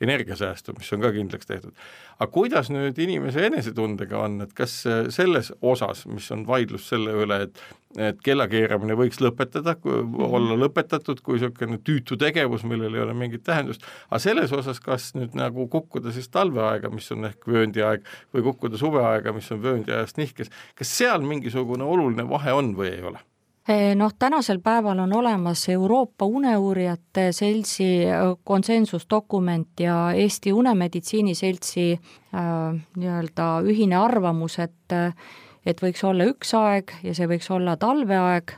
energiasäästu, 0.00 0.74
mis 0.78 0.92
on 0.92 1.04
ka 1.04 1.12
kindlaks 1.14 1.46
tehtud. 1.46 1.72
aga 2.18 2.30
kuidas 2.32 2.70
nüüd 2.70 2.98
inimese 2.98 3.46
enesetundega 3.46 4.18
on, 4.18 4.40
et 4.42 4.52
kas 4.54 4.82
selles 5.14 5.52
osas, 5.62 6.06
mis 6.06 6.30
on 6.34 6.46
vaidlus 6.46 6.88
selle 6.88 7.14
üle, 7.24 7.42
et 7.48 7.64
et 7.94 8.18
kellakeeramine 8.26 8.96
võiks 8.98 9.20
lõpetada, 9.22 9.76
mhm. 9.78 10.16
olla 10.26 10.56
lõpetatud 10.64 11.20
kui 11.22 11.38
niisugune 11.38 11.78
tüütu 11.86 12.18
tegevus, 12.18 12.64
millel 12.66 12.94
ei 12.96 13.04
ole 13.04 13.14
mingit 13.14 13.44
tähendust, 13.46 13.84
aga 14.08 14.18
selles 14.22 14.54
osas, 14.56 14.80
kas 14.82 15.12
nüüd 15.14 15.36
nagu 15.38 15.68
kukkuda 15.70 16.12
siis 16.14 16.26
talveaega, 16.34 16.90
mis 16.94 17.10
on 17.14 17.30
ehk 17.30 17.46
vööndiaeg, 17.50 18.08
või 18.34 18.48
kukkuda 18.50 18.80
suveaega, 18.80 19.34
mis 19.36 19.52
on 19.54 19.62
vööndiajast 19.62 20.18
nihkes, 20.18 20.50
kas 20.74 20.96
seal 20.98 21.22
mingisugune 21.22 21.86
oluline 21.86 22.26
vahe 22.28 22.56
on 22.56 22.74
või 22.78 22.90
ei 22.96 23.06
ole? 23.12 23.22
Eh, 23.68 23.94
noh, 23.96 24.12
tänasel 24.18 24.58
päeval 24.60 24.98
on 24.98 25.12
olemas 25.12 25.68
Euroopa 25.68 26.24
Uneuurijate 26.24 27.32
Seltsi 27.32 28.04
äh, 28.06 28.18
konsensusdokument 28.44 29.80
ja 29.80 30.12
Eesti 30.12 30.52
Unemeditsiini 30.52 31.34
Seltsi 31.34 31.92
äh, 31.92 32.82
nii-öelda 32.96 33.46
ühine 33.64 33.96
arvamus, 33.96 34.58
et 34.58 34.92
äh, 34.92 35.14
et 35.66 35.80
võiks 35.80 36.04
olla 36.04 36.28
üks 36.28 36.52
aeg 36.58 36.92
ja 37.02 37.14
see 37.16 37.28
võiks 37.28 37.48
olla 37.50 37.78
talveaeg, 37.80 38.52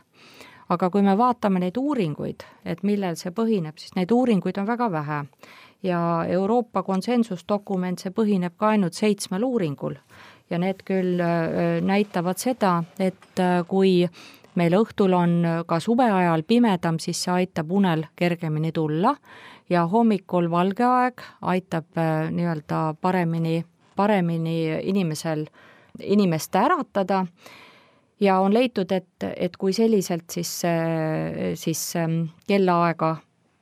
aga 0.75 0.91
kui 0.91 1.07
me 1.07 1.15
vaatame 1.19 1.63
neid 1.63 1.79
uuringuid, 1.79 2.43
et 2.65 2.83
millel 2.83 3.15
see 3.15 3.31
põhineb, 3.31 3.79
siis 3.79 3.95
neid 3.95 4.11
uuringuid 4.11 4.59
on 4.59 4.67
väga 4.67 4.91
vähe. 4.93 5.25
ja 5.83 6.25
Euroopa 6.29 6.83
konsensusdokument, 6.83 8.01
see 8.01 8.11
põhineb 8.11 8.57
ka 8.59 8.75
ainult 8.75 8.95
seitsmel 8.95 9.45
uuringul 9.45 9.95
ja 10.51 10.59
need 10.59 10.83
küll 10.87 11.21
äh, 11.21 11.81
näitavad 11.83 12.39
seda, 12.39 12.79
et 12.99 13.41
äh, 13.43 13.63
kui 13.69 14.07
meil 14.57 14.75
õhtul 14.79 15.13
on 15.15 15.39
ka 15.69 15.81
suve 15.81 16.09
ajal 16.11 16.43
pimedam, 16.43 16.99
siis 16.99 17.23
see 17.25 17.33
aitab 17.33 17.71
unel 17.73 18.07
kergemini 18.17 18.73
tulla 18.73 19.15
ja 19.71 19.87
hommikul 19.87 20.51
valge 20.51 20.85
aeg 20.85 21.23
aitab 21.43 21.99
äh, 22.01 22.29
nii-öelda 22.33 22.97
paremini, 23.01 23.65
paremini 23.97 24.59
inimesel 24.83 25.47
äh, 25.47 25.65
inimest 26.01 26.55
äratada. 26.55 27.27
Ja 28.21 28.39
on 28.41 28.55
leitud, 28.55 28.93
et, 28.93 29.25
et 29.37 29.57
kui 29.57 29.73
selliselt 29.77 30.31
siis, 30.33 30.63
siis 31.55 31.81
ähm, 31.97 32.23
kellaaega 32.49 33.17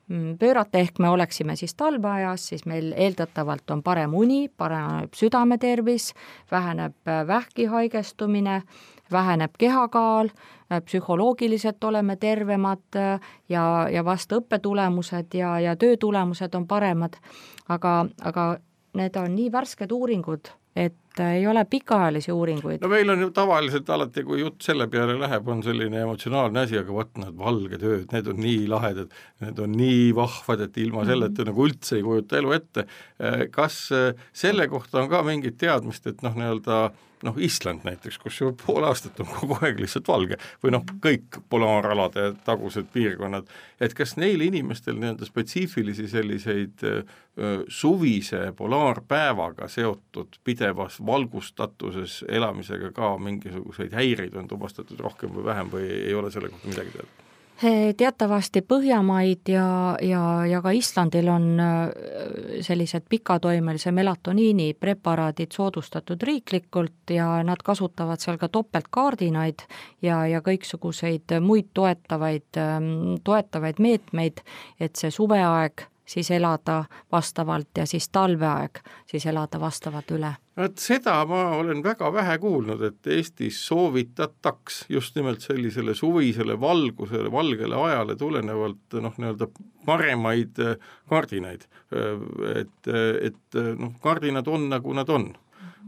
mm, 0.07 0.37
pöörata, 0.39 0.79
ehk 0.79 1.01
me 1.03 1.09
oleksime 1.11 1.57
siis 1.57 1.75
talveajas, 1.75 2.47
siis 2.53 2.63
meil 2.67 2.93
eeldatavalt 2.93 3.71
on 3.75 3.83
parem 3.83 4.15
uni, 4.15 4.47
paraneb 4.49 5.15
südametervis, 5.19 6.13
väheneb 6.51 6.95
äh, 7.11 7.27
vähki 7.27 7.67
haigestumine, 7.67 8.63
väheneb 9.12 9.57
kehakaal, 9.59 10.29
äh, 10.73 10.83
psühholoogiliselt 10.85 11.85
oleme 11.85 12.17
tervemad 12.17 12.97
äh, 12.97 13.21
ja, 13.49 13.88
ja 13.90 14.05
vast 14.05 14.33
õppetulemused 14.33 15.35
ja, 15.35 15.61
ja 15.61 15.77
töötulemused 15.77 16.55
on 16.55 16.67
paremad, 16.67 17.17
aga, 17.69 18.07
aga 18.23 18.59
need 18.95 19.17
on 19.17 19.35
nii 19.35 19.53
värsked 19.53 19.93
uuringud 19.93 20.55
et 20.77 20.95
äh, 21.20 21.37
ei 21.38 21.46
ole 21.46 21.64
pikaajalisi 21.70 22.33
uuringuid. 22.33 22.83
no 22.83 22.88
meil 22.88 23.11
on 23.11 23.20
ju 23.20 23.31
tavaliselt 23.35 23.90
alati, 23.90 24.24
kui 24.24 24.40
jutt 24.40 24.62
selle 24.66 24.88
peale 24.92 25.16
läheb, 25.20 25.48
on 25.48 25.62
selline 25.62 26.03
emotsionaalne 26.03 26.64
asi, 26.64 26.79
aga 26.81 26.92
vot 26.92 27.22
need 27.22 27.38
valged 27.38 27.87
ööd, 27.87 28.07
need 28.12 28.31
on 28.33 28.42
nii 28.44 28.66
lahedad, 28.70 29.16
need 29.44 29.62
on 29.64 29.74
nii 29.79 30.12
vahvad, 30.16 30.66
et 30.68 30.79
ilma 30.83 31.03
mhm. 31.03 31.11
selleta 31.12 31.33
mm 31.33 31.40
-hmm. 31.40 31.53
nagu 31.53 31.66
üldse 31.68 31.96
ei 31.96 32.07
kujuta 32.07 32.38
elu 32.38 32.53
ette. 32.53 32.87
Äh, 33.20 33.48
kas 33.50 33.88
äh, 33.92 34.14
selle 34.33 34.68
kohta 34.68 35.03
on 35.03 35.09
ka 35.09 35.22
mingit 35.22 35.59
teadmist, 35.59 36.07
et 36.07 36.22
noh, 36.22 36.35
nii-öelda 36.35 36.90
noh, 37.24 37.38
Island 37.38 37.85
näiteks, 37.85 38.18
kus 38.20 38.38
ju 38.40 38.53
pool 38.59 38.85
aastat 38.85 39.20
on 39.22 39.29
kogu 39.31 39.57
aeg 39.62 39.81
lihtsalt 39.81 40.09
valge 40.09 40.38
või 40.62 40.74
noh, 40.74 40.85
kõik 41.05 41.38
polaaralade 41.53 42.31
tagused 42.46 42.90
piirkonnad, 42.92 43.48
et 43.81 43.94
kas 43.96 44.16
neil 44.20 44.44
inimestel 44.44 44.98
nii-öelda 45.00 45.29
spetsiifilisi 45.29 46.09
selliseid 46.11 46.85
öö, 46.85 47.55
suvise 47.68 48.46
polaarpäevaga 48.57 49.68
seotud 49.72 50.38
pidevas 50.44 51.00
valgustatuses 51.07 52.25
elamisega 52.29 52.93
ka 52.97 53.17
mingisuguseid 53.19 53.93
häireid 53.95 54.35
on 54.40 54.49
tuvastatud 54.49 55.01
rohkem 55.01 55.35
või 55.35 55.45
vähem 55.45 55.71
või 55.73 55.90
ei 55.90 56.14
ole 56.14 56.31
selle 56.31 56.53
kohta 56.53 56.73
midagi 56.73 56.97
teada? 56.97 57.25
teatavasti 57.97 58.64
Põhjamaid 58.67 59.49
ja, 59.49 59.97
ja, 60.03 60.23
ja 60.47 60.61
ka 60.62 60.73
Islandil 60.75 61.29
on 61.31 61.45
äh, 61.62 61.77
sellised 62.67 63.07
pikatoimelise 63.09 63.93
melatoniini 63.95 64.75
preparaadid 64.75 65.55
soodustatud 65.55 66.23
riiklikult 66.23 67.14
ja 67.14 67.29
nad 67.47 67.62
kasutavad 67.64 68.21
seal 68.21 68.40
ka 68.43 68.49
topeltkaardinaid 68.49 69.67
ja, 70.03 70.25
ja 70.27 70.43
kõiksuguseid 70.43 71.38
muid 71.40 71.71
toetavaid, 71.75 72.51
ähm, 72.59 72.93
toetavaid 73.25 73.79
meetmeid, 73.79 74.43
et 74.81 74.99
see 74.99 75.14
suveaeg 75.14 75.87
siis 76.05 76.31
elada 76.31 76.85
vastavalt 77.12 77.79
ja 77.79 77.87
siis 77.87 78.09
talveaeg 78.09 78.81
siis 79.07 79.27
elada 79.27 79.61
vastavalt 79.61 80.11
üle. 80.14 80.35
vot 80.57 80.79
seda 80.79 81.17
ma 81.27 81.43
olen 81.59 81.83
väga 81.83 82.12
vähe 82.12 82.37
kuulnud, 82.38 82.83
et 82.83 83.07
Eestis 83.07 83.62
soovitataks 83.67 84.85
just 84.88 85.17
nimelt 85.17 85.40
sellisele 85.40 85.95
suvisele 85.95 86.61
valgusele, 86.61 87.33
valgele 87.33 87.81
ajale 87.88 88.17
tulenevalt 88.17 88.99
noh, 89.01 89.17
nii-öelda 89.19 89.49
paremaid 89.87 90.61
äh, 90.62 90.77
kardinaid. 91.09 91.67
Äh, 91.95 92.61
et, 92.61 92.93
et 93.33 93.61
noh, 93.79 93.97
kardinad 94.03 94.49
on, 94.49 94.69
nagu 94.71 94.93
nad 94.93 95.09
on. 95.09 95.33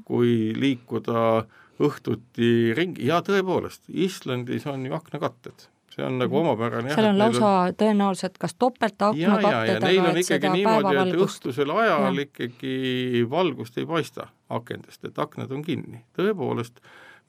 kui 0.06 0.52
liikuda 0.54 1.46
õhtuti 1.82 2.50
ringi, 2.78 3.08
jaa 3.08 3.18
tõepoolest, 3.26 3.88
Islandis 3.90 4.68
on 4.70 4.84
ju 4.86 4.94
aknakatted 4.94 5.66
see 5.96 6.04
on 6.04 6.18
nagu 6.20 6.38
omapärane 6.38 6.92
seal 6.92 7.08
on 7.10 7.18
lausa 7.18 7.48
on... 7.48 7.74
tõenäoliselt 7.80 8.36
kas 8.40 8.54
topeltaknakatted, 8.60 9.86
aga 9.88 10.12
et 10.12 10.28
seda 10.28 10.52
päevavalgust 10.52 11.24
õhtusel 11.26 11.72
ajal 11.72 12.20
ja. 12.20 12.28
ikkagi 12.28 13.24
valgust 13.30 13.80
ei 13.80 13.88
paista 13.88 14.28
akendest, 14.52 15.04
et 15.08 15.18
aknad 15.18 15.52
on 15.56 15.64
kinni, 15.66 16.04
tõepoolest 16.18 16.82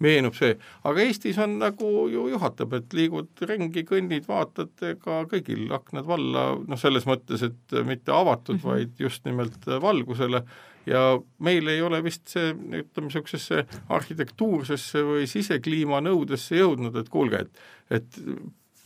meenub 0.03 0.35
see, 0.37 0.53
aga 0.87 1.03
Eestis 1.03 1.39
on 1.41 1.57
nagu 1.61 1.91
ju 2.11 2.27
juhatab, 2.31 2.73
et 2.77 2.93
liigud 2.97 3.45
ringi, 3.49 3.83
kõnnid, 3.87 4.27
vaatad, 4.29 4.73
ega 4.85 5.21
kõigil 5.31 5.71
aknad 5.73 6.05
valla, 6.07 6.47
noh 6.67 6.81
selles 6.81 7.07
mõttes, 7.09 7.45
et 7.47 7.77
mitte 7.87 8.13
avatud 8.13 8.59
mm, 8.59 8.61
-hmm. 8.61 8.73
vaid 8.73 9.05
just 9.07 9.25
nimelt 9.25 9.65
valgusele 9.81 10.43
ja 10.87 11.01
meil 11.43 11.67
ei 11.67 11.81
ole 11.81 12.03
vist 12.03 12.27
see, 12.31 12.53
ütleme, 12.53 13.09
niisugusesse 13.09 13.65
arhitektuursesse 13.97 15.03
või 15.03 15.27
sisekliima 15.27 15.99
nõudesse 16.05 16.61
jõudnud, 16.61 16.95
et 16.95 17.09
kuulge, 17.09 17.43
et 17.47 17.65
et 17.87 18.17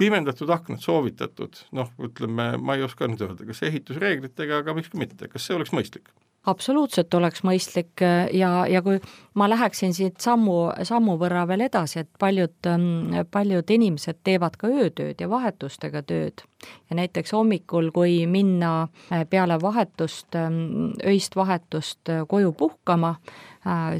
pimendatud 0.01 0.49
aknad 0.53 0.81
soovitatud, 0.81 1.57
noh, 1.77 1.89
ütleme, 2.01 2.55
ma 2.57 2.75
ei 2.77 2.85
oska 2.85 3.07
nüüd 3.09 3.21
öelda, 3.25 3.45
kas 3.45 3.61
ehitusreeglitega, 3.67 4.61
aga 4.61 4.75
miks 4.77 4.89
ka 4.93 4.99
mitte, 5.01 5.29
kas 5.29 5.45
see 5.45 5.57
oleks 5.57 5.73
mõistlik? 5.75 6.09
Absoluutselt 6.45 7.13
oleks 7.13 7.43
mõistlik 7.45 8.01
äh, 8.01 8.25
ja, 8.33 8.65
ja 8.69 8.81
kui 8.81 8.97
ma 9.37 9.47
läheksin 9.49 9.93
siit 9.93 10.21
sammu, 10.21 10.71
sammu 10.87 11.15
võrra 11.21 11.43
veel 11.49 11.65
edasi, 11.67 12.01
et 12.01 12.09
paljud, 12.19 12.55
ähm, 12.69 13.13
paljud 13.31 13.69
inimesed 13.69 14.21
teevad 14.25 14.57
ka 14.59 14.69
öötööd 14.71 15.21
ja 15.21 15.29
vahetustega 15.29 16.01
tööd. 16.01 16.43
Ja 16.89 16.97
näiteks 16.97 17.33
hommikul, 17.37 17.91
kui 17.93 18.25
minna 18.27 18.73
äh, 18.83 19.25
peale 19.29 19.59
vahetust, 19.61 20.33
ähm, 20.35 20.93
öist 21.05 21.35
vahetust 21.35 22.09
äh, 22.09 22.25
koju 22.27 22.53
puhkama, 22.57 23.15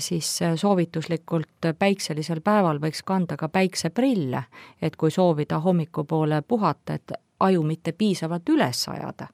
siis 0.02 0.26
soovituslikult 0.58 1.68
päikselisel 1.78 2.40
päeval 2.42 2.80
võiks 2.82 3.04
kanda 3.06 3.36
ka 3.38 3.46
päikseprille, 3.46 4.42
et 4.82 4.96
kui 4.98 5.14
soovida 5.14 5.60
hommikupoole 5.62 6.40
puhata, 6.42 6.96
et 6.98 7.14
aju 7.46 7.62
mitte 7.70 7.94
piisavalt 7.94 8.50
üles 8.50 8.82
ajada 8.90 9.28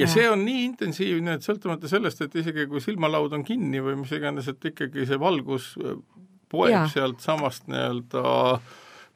ja 0.00 0.10
see 0.10 0.26
on 0.30 0.44
nii 0.46 0.64
intensiivne, 0.70 1.36
et 1.36 1.46
sõltumata 1.46 1.90
sellest, 1.90 2.22
et 2.24 2.36
isegi 2.42 2.66
kui 2.70 2.82
silmalaud 2.84 3.34
on 3.36 3.44
kinni 3.46 3.82
või 3.84 3.98
mis 4.02 4.12
iganes, 4.16 4.48
et 4.50 4.70
ikkagi 4.72 5.06
see 5.08 5.20
valgus 5.20 5.72
äh, 5.80 5.98
poeb 6.50 6.74
ja. 6.74 6.86
sealt 6.90 7.20
samast 7.24 7.68
nii-öelda 7.70 8.60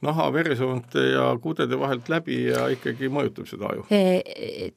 naha, 0.04 0.28
veresoonte 0.32 1.00
ja 1.14 1.38
kudede 1.40 1.78
vahelt 1.80 2.08
läbi 2.12 2.44
ja 2.50 2.66
ikkagi 2.72 3.08
mõjutab 3.12 3.48
seda 3.48 3.70
aju. 3.72 3.86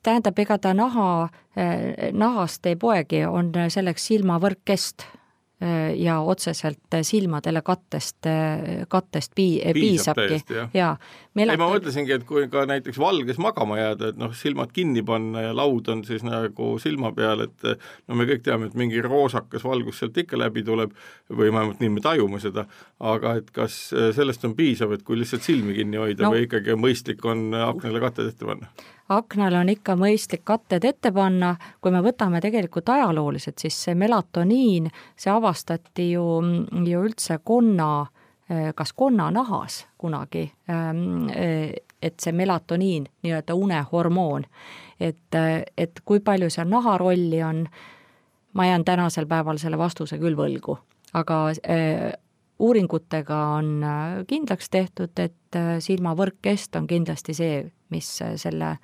Tähendab, 0.04 0.40
ega 0.40 0.58
ta 0.62 0.74
naha, 0.78 1.28
e, 1.52 2.12
nahast 2.16 2.66
ei 2.70 2.78
poegi, 2.80 3.26
on 3.28 3.52
selleks 3.74 4.08
silmavõrkkest 4.12 5.04
ja 5.98 6.20
otseselt 6.22 6.94
silmadele 7.02 7.64
kattest, 7.66 8.28
kattest 8.88 9.32
pii-, 9.36 9.62
piisabki. 9.74 10.38
jaa. 10.74 10.92
ei, 11.34 11.58
ma 11.58 11.70
mõtlesingi, 11.72 12.14
et 12.14 12.28
kui 12.30 12.46
ka 12.52 12.68
näiteks 12.70 13.00
valges 13.02 13.40
magama 13.42 13.80
jääda, 13.80 14.12
et 14.12 14.20
noh, 14.22 14.36
silmad 14.38 14.70
kinni 14.76 15.02
panna 15.06 15.48
ja 15.48 15.56
laud 15.58 15.90
on 15.90 16.04
siis 16.06 16.22
nagu 16.28 16.76
silma 16.82 17.10
peal, 17.18 17.42
et 17.48 17.66
no 18.06 18.20
me 18.20 18.28
kõik 18.30 18.46
teame, 18.46 18.70
et 18.70 18.78
mingi 18.78 19.02
roosakas 19.02 19.66
valgus 19.66 20.04
sealt 20.04 20.18
ikka 20.22 20.38
läbi 20.38 20.62
tuleb 20.68 20.94
või 21.32 21.50
vähemalt 21.50 21.82
nii 21.82 21.96
me 21.96 22.06
tajume 22.06 22.42
seda, 22.44 22.68
aga 23.00 23.34
et 23.42 23.50
kas 23.56 23.80
sellest 24.18 24.46
on 24.46 24.54
piisav, 24.58 24.94
et 24.94 25.08
kui 25.08 25.18
lihtsalt 25.18 25.46
silmi 25.48 25.74
kinni 25.80 25.98
hoida 25.98 26.28
no. 26.28 26.36
või 26.36 26.46
ikkagi 26.46 26.78
mõistlik 26.78 27.26
on 27.26 27.50
aknale 27.58 28.04
katted 28.06 28.30
ette 28.30 28.46
panna? 28.46 28.70
Aknale 29.10 29.60
on 29.60 29.70
ikka 29.70 29.96
mõistlik 30.00 30.44
katted 30.48 30.86
ette 30.86 31.12
panna, 31.16 31.56
kui 31.82 31.92
me 31.92 32.02
võtame 32.04 32.42
tegelikult 32.44 32.90
ajalooliselt, 32.90 33.58
siis 33.60 33.78
see 33.88 33.96
melatoniin, 33.96 34.90
see 35.16 35.32
avastati 35.32 36.12
ju, 36.12 36.26
ju 36.88 37.04
üldse 37.08 37.40
konna, 37.44 38.08
kas 38.76 38.94
konnanahas 38.96 39.82
kunagi, 40.00 40.46
ähm, 40.72 41.28
et 42.02 42.20
see 42.24 42.32
melatoniin, 42.32 43.08
nii-öelda 43.26 43.56
unehormoon, 43.56 44.46
et, 45.00 45.40
et 45.78 46.00
kui 46.06 46.20
palju 46.24 46.50
seal 46.54 46.70
naha 46.72 46.98
rolli 46.98 47.42
on, 47.44 47.66
ma 48.54 48.66
jään 48.70 48.86
tänasel 48.86 49.28
päeval 49.28 49.60
selle 49.60 49.78
vastuse 49.78 50.20
küll 50.22 50.38
võlgu, 50.40 50.78
aga 51.14 51.42
äh, 51.52 52.14
uuringutega 52.60 53.38
on 53.58 53.84
äh, 53.84 54.24
kindlaks 54.28 54.70
tehtud, 54.70 55.14
et 55.20 55.56
äh, 55.56 55.78
silmavõrkkest 55.84 56.76
on 56.80 56.88
kindlasti 56.88 57.36
see, 57.38 57.62
mis 57.94 58.10
äh, 58.22 58.36
selle 58.40 58.78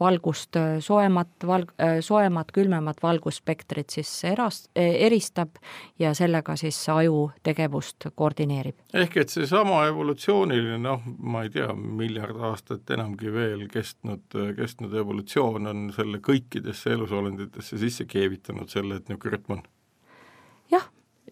valgust 0.00 0.56
soojemat, 0.80 1.44
valg-, 1.44 1.74
soojemat, 2.00 2.48
külmemat 2.56 3.02
valgusspektrit 3.04 3.92
siis 3.92 4.08
eras-, 4.24 4.62
eristab 4.72 5.58
ja 6.00 6.14
sellega 6.16 6.54
siis 6.56 6.78
aju 6.88 7.26
tegevust 7.44 8.06
koordineerib. 8.16 8.78
ehk 8.96 9.18
et 9.20 9.28
seesama 9.28 9.82
evolutsiooniline 9.90 10.78
noh, 10.80 11.04
ma 11.04 11.42
ei 11.44 11.52
tea, 11.52 11.68
miljard 11.76 12.40
aastat 12.48 12.88
enamgi 12.96 13.28
veel 13.34 13.66
kestnud, 13.68 14.24
kestnud 14.56 14.96
evolutsioon 15.02 15.68
on 15.68 15.84
selle 15.92 16.22
kõikidesse 16.24 16.96
elusolenditesse 16.96 17.82
sisse 17.84 18.08
keevitanud 18.08 18.72
selle, 18.72 19.02
et 19.02 19.12
niisugune 19.12 19.36
rütm 19.36 19.58
on? 19.58 19.62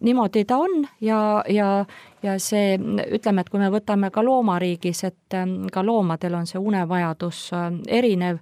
Niimoodi 0.01 0.45
ta 0.45 0.57
on 0.57 0.87
ja, 1.01 1.43
ja, 1.49 1.85
ja 2.23 2.39
see, 2.39 2.77
ütleme, 3.11 3.41
et 3.41 3.49
kui 3.49 3.59
me 3.61 3.69
võtame 3.73 4.11
ka 4.11 4.23
loomariigis, 4.25 5.03
et 5.07 5.37
ähm, 5.37 5.65
ka 5.73 5.83
loomadel 5.85 6.39
on 6.39 6.47
see 6.49 6.61
unevajadus 6.61 7.49
ähm, 7.57 7.81
erinev 7.87 8.39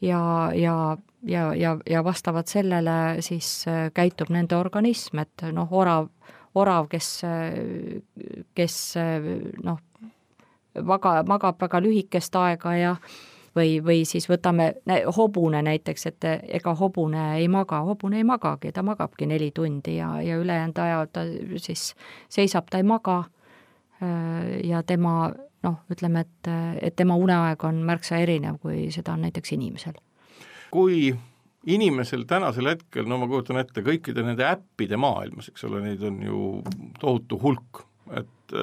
ja, 0.00 0.50
ja, 0.54 0.96
ja, 1.22 1.54
ja, 1.54 1.76
ja 1.90 2.04
vastavalt 2.04 2.46
sellele 2.46 3.22
siis 3.24 3.64
äh, 3.68 3.88
käitub 3.94 4.30
nende 4.34 4.56
organism, 4.56 5.22
et 5.24 5.48
noh, 5.52 5.70
orav, 5.70 6.08
orav, 6.54 6.88
kes, 6.90 7.10
äh, 7.24 7.58
kes 8.54 8.78
äh, 9.00 9.32
noh, 9.64 9.80
maga, 10.84 11.22
magab 11.26 11.60
väga 11.62 11.82
lühikest 11.82 12.36
aega 12.38 12.76
ja 12.76 12.96
või, 13.58 13.78
või 13.84 14.04
siis 14.08 14.28
võtame 14.30 14.70
hobune 15.16 15.62
näiteks, 15.66 16.06
et 16.10 16.28
ega 16.58 16.74
hobune 16.78 17.24
ei 17.40 17.48
maga, 17.52 17.82
hobune 17.86 18.20
ei 18.22 18.26
magagi, 18.28 18.72
ta 18.72 18.84
magabki 18.86 19.26
neli 19.26 19.50
tundi 19.54 19.98
ja, 19.98 20.14
ja 20.22 20.38
ülejäänud 20.38 20.78
aja 20.84 21.02
ta 21.12 21.26
siis 21.58 21.90
seisab, 22.32 22.70
ta 22.70 22.80
ei 22.80 22.86
maga 22.86 23.24
ja 24.64 24.82
tema 24.86 25.30
noh, 25.66 25.80
ütleme, 25.90 26.22
et, 26.26 26.50
et 26.82 26.96
tema 26.96 27.16
uneaeg 27.18 27.64
on 27.66 27.80
märksa 27.86 28.20
erinev, 28.22 28.60
kui 28.62 28.86
seda 28.94 29.16
on 29.16 29.26
näiteks 29.26 29.56
inimesel. 29.56 29.98
kui 30.70 31.10
inimesel 31.68 32.24
tänasel 32.28 32.70
hetkel, 32.70 33.08
no 33.08 33.18
ma 33.18 33.26
kujutan 33.28 33.58
ette, 33.60 33.82
kõikide 33.84 34.22
nende 34.24 34.46
äppide 34.46 34.96
maailmas, 35.00 35.50
eks 35.50 35.66
ole, 35.68 35.82
neid 35.84 36.04
on 36.06 36.20
ju 36.22 36.42
tohutu 37.00 37.40
hulk, 37.42 37.82
et 38.16 38.54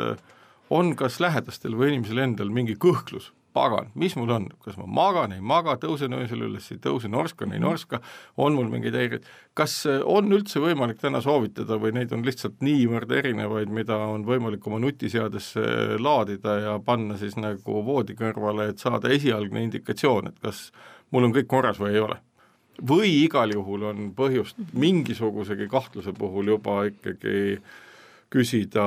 on 0.74 0.96
kas 0.98 1.20
lähedastel 1.22 1.76
või 1.78 1.92
inimesel 1.94 2.24
endal 2.24 2.54
mingi 2.54 2.78
kõhklus, 2.80 3.32
pagan, 3.56 3.88
mis 3.96 4.16
mul 4.20 4.34
on, 4.36 4.48
kas 4.66 4.76
ma 4.80 4.88
magan, 5.00 5.34
ei 5.36 5.44
maga, 5.44 5.78
tõusen 5.80 6.14
öösel 6.18 6.44
üles, 6.48 6.68
ei 6.74 6.80
tõuse, 6.84 7.10
norskan, 7.12 7.54
ei 7.56 7.62
norska, 7.64 8.02
on 8.42 8.58
mul 8.58 8.68
mingeid 8.72 8.98
häireid, 9.00 9.30
kas 9.58 9.78
äh, 9.90 10.02
on 10.04 10.28
üldse 10.36 10.62
võimalik 10.64 11.00
täna 11.02 11.22
soovitada 11.24 11.80
või 11.82 11.96
neid 11.96 12.14
on 12.16 12.26
lihtsalt 12.28 12.60
niivõrd 12.66 13.14
erinevaid, 13.16 13.72
mida 13.74 13.98
on 14.12 14.28
võimalik 14.28 14.68
oma 14.68 14.82
nutiseadesse 14.84 15.98
laadida 16.02 16.60
ja 16.68 16.76
panna 16.84 17.20
siis 17.22 17.40
nagu 17.40 17.80
voodi 17.88 18.18
kõrvale, 18.20 18.72
et 18.74 18.84
saada 18.84 19.12
esialgne 19.16 19.64
indikatsioon, 19.70 20.34
et 20.34 20.44
kas 20.44 20.70
mul 21.16 21.30
on 21.30 21.36
kõik 21.36 21.52
korras 21.52 21.82
või 21.82 21.96
ei 21.96 22.06
ole? 22.06 22.22
või 22.76 23.08
igal 23.22 23.54
juhul 23.54 23.86
on 23.88 24.10
põhjust 24.18 24.58
mingisugusegi 24.76 25.70
kahtluse 25.72 26.12
puhul 26.12 26.50
juba 26.52 26.82
ikkagi 26.90 27.36
äh, 27.56 27.76
küsida 28.36 28.86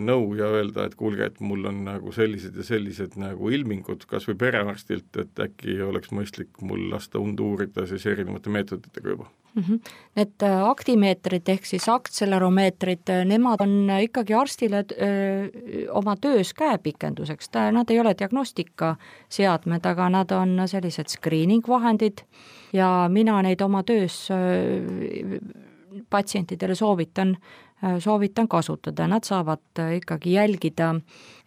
nõu 0.00 0.32
ja 0.38 0.50
öelda, 0.58 0.88
et 0.88 0.96
kuulge, 0.98 1.28
et 1.30 1.40
mul 1.44 1.68
on 1.70 1.84
nagu 1.86 2.12
sellised 2.14 2.56
ja 2.58 2.66
sellised 2.66 3.18
nagu 3.20 3.50
ilmingud 3.54 4.06
kas 4.10 4.26
või 4.28 4.38
perearstilt, 4.40 5.10
et 5.22 5.42
äkki 5.44 5.78
oleks 5.86 6.10
mõistlik 6.14 6.58
mul 6.62 6.88
lasta 6.90 7.20
und 7.22 7.38
uurida 7.40 7.86
siis 7.86 8.06
erinevate 8.10 8.50
meetoditega 8.50 9.14
juba 9.14 9.28
mm. 9.54 9.62
-hmm. 9.62 9.92
Need 10.16 10.42
äh, 10.42 10.64
aktimeetrid 10.70 11.48
ehk 11.48 11.66
siis 11.66 11.88
aktseleromeetrid, 11.88 13.06
äh, 13.08 13.24
nemad 13.24 13.62
on 13.62 13.90
ikkagi 14.02 14.34
arstile 14.34 14.84
öö, 14.92 15.48
oma 15.90 16.16
töös 16.16 16.54
käepikenduseks, 16.54 17.48
ta, 17.48 17.70
nad 17.72 17.90
ei 17.90 18.00
ole 18.00 18.14
diagnostikaseadmed, 18.18 19.86
aga 19.86 20.08
nad 20.08 20.30
on 20.30 20.62
sellised 20.66 21.08
screening 21.08 21.68
vahendid 21.68 22.26
ja 22.72 23.08
mina 23.12 23.42
neid 23.42 23.60
oma 23.60 23.82
töös 23.82 24.28
öö, 24.30 25.38
patsientidele 26.10 26.74
soovitan 26.74 27.36
Äh, 27.84 28.00
soovitan 28.02 28.48
kasutada, 28.48 29.06
nad 29.06 29.22
saavad 29.22 29.78
äh, 29.78 29.96
ikkagi 29.96 30.32
jälgida, 30.32 30.94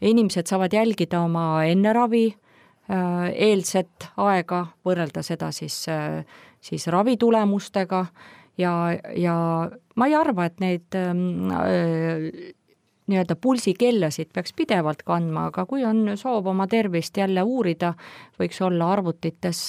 inimesed 0.02 0.48
saavad 0.48 0.72
jälgida 0.74 1.20
oma 1.26 1.64
enne 1.68 1.92
ravi 1.94 2.30
äh, 2.32 3.26
eelset 3.36 4.08
aega, 4.16 4.62
võrrelda 4.88 5.26
seda 5.28 5.50
siis, 5.52 5.76
siis 6.62 6.88
ravitulemustega. 6.88 8.06
Ja, 8.58 8.72
ja 9.16 9.36
ma 9.96 10.08
ei 10.08 10.16
arva, 10.16 10.46
et 10.48 10.64
neid 10.64 10.96
ähm, 10.96 11.20
nii-öelda 13.12 13.36
pulsikellasid 13.36 14.32
peaks 14.32 14.56
pidevalt 14.56 15.04
kandma, 15.04 15.50
aga 15.52 15.66
kui 15.68 15.84
on 15.88 16.14
soov 16.16 16.48
oma 16.48 16.68
tervist 16.72 17.18
jälle 17.18 17.44
uurida, 17.44 17.92
võiks 18.40 18.64
olla 18.64 18.92
arvutites 18.96 19.66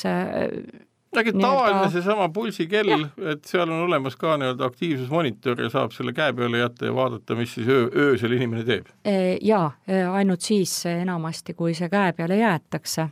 äkki 1.18 1.32
tavaline 1.36 1.90
seesama 1.92 2.28
pulsikell, 2.32 3.06
et 3.32 3.44
seal 3.48 3.68
on 3.68 3.84
olemas 3.86 4.16
ka 4.16 4.36
nii-öelda 4.40 4.64
aktiivsusmonitor 4.70 5.60
ja 5.60 5.68
saab 5.72 5.92
selle 5.92 6.14
käe 6.16 6.32
peale 6.36 6.62
jätta 6.62 6.88
ja 6.88 6.94
vaadata, 6.94 7.36
mis 7.38 7.54
siis 7.54 7.68
öö, 7.68 7.88
öösel 8.06 8.32
inimene 8.36 8.64
teeb? 8.64 8.88
E, 9.04 9.36
jaa, 9.42 9.70
e, 9.88 10.02
ainult 10.04 10.40
siis 10.40 10.74
enamasti, 10.86 11.54
kui 11.58 11.74
see 11.78 11.90
käe 11.92 12.12
peale 12.16 12.36
jäetakse. 12.40 13.08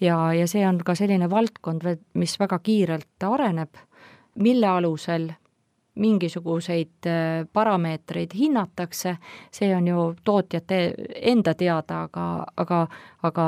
ja, 0.00 0.18
ja 0.34 0.46
see 0.50 0.66
on 0.68 0.80
ka 0.84 0.94
selline 0.94 1.30
valdkond, 1.30 1.86
mis 2.14 2.38
väga 2.40 2.58
kiirelt 2.58 3.28
areneb, 3.30 3.80
mille 4.34 4.66
alusel 4.66 5.30
mingisuguseid 5.94 7.06
e, 7.06 7.46
parameetreid 7.52 8.34
hinnatakse, 8.34 9.16
see 9.54 9.70
on 9.76 9.88
ju 9.88 10.14
tootjate 10.24 10.80
enda 11.22 11.54
teada, 11.54 12.02
aga, 12.08 12.46
aga, 12.56 12.86
aga 13.22 13.46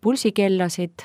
pulsikellasid 0.00 1.02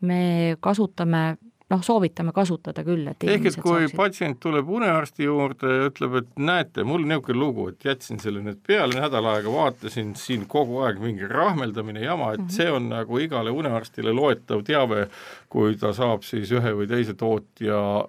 me 0.00 0.56
kasutame 0.60 1.36
noh, 1.74 1.82
soovitame 1.84 2.32
kasutada 2.34 2.84
küll, 2.86 3.06
et 3.10 3.26
ehk 3.26 3.50
et 3.50 3.58
kui 3.60 3.82
saaksid. 3.82 3.96
patsient 3.98 4.40
tuleb 4.42 4.70
unearsti 4.78 5.26
juurde 5.26 5.72
ja 5.72 5.90
ütleb, 5.90 6.18
et 6.22 6.32
näete, 6.38 6.86
mul 6.86 7.04
niisugune 7.04 7.38
lugu, 7.38 7.68
et 7.72 7.84
jätsin 7.90 8.22
selle 8.22 8.42
nüüd 8.44 8.62
peale 8.66 9.00
nädal 9.00 9.28
aega, 9.34 9.52
vaatasin 9.52 10.14
siin 10.18 10.46
kogu 10.50 10.80
aeg 10.86 11.00
mingi 11.02 11.28
rahmeldamine, 11.30 12.04
jama, 12.04 12.32
et 12.32 12.40
mm 12.40 12.46
-hmm. 12.46 12.56
see 12.58 12.70
on 12.70 12.88
nagu 12.88 13.18
igale 13.18 13.50
unearstile 13.50 14.12
loetav 14.12 14.64
teave, 14.64 15.08
kui 15.48 15.76
ta 15.76 15.92
saab 15.92 16.22
siis 16.22 16.52
ühe 16.52 16.74
või 16.78 16.88
teise 16.88 17.14
tootja 17.14 18.08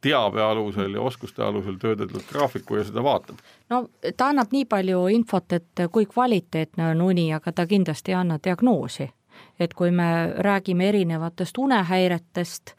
teabe 0.00 0.42
alusel 0.42 0.94
ja 0.94 1.00
oskuste 1.00 1.42
alusel 1.44 1.76
töödeldud 1.76 2.24
graafiku 2.32 2.76
ja 2.76 2.84
seda 2.84 3.02
vaatab? 3.04 3.36
no 3.70 3.88
ta 4.16 4.28
annab 4.32 4.52
nii 4.52 4.64
palju 4.64 5.06
infot, 5.06 5.52
et 5.52 5.86
kui 5.92 6.06
kvaliteetne 6.06 6.90
on 6.94 7.00
uni, 7.00 7.32
aga 7.34 7.52
ta 7.52 7.66
kindlasti 7.66 8.12
ei 8.12 8.20
anna 8.22 8.38
diagnoosi 8.44 9.10
et 9.60 9.74
kui 9.74 9.90
me 9.90 10.32
räägime 10.38 10.88
erinevatest 10.88 11.58
unehäiretest, 11.58 12.74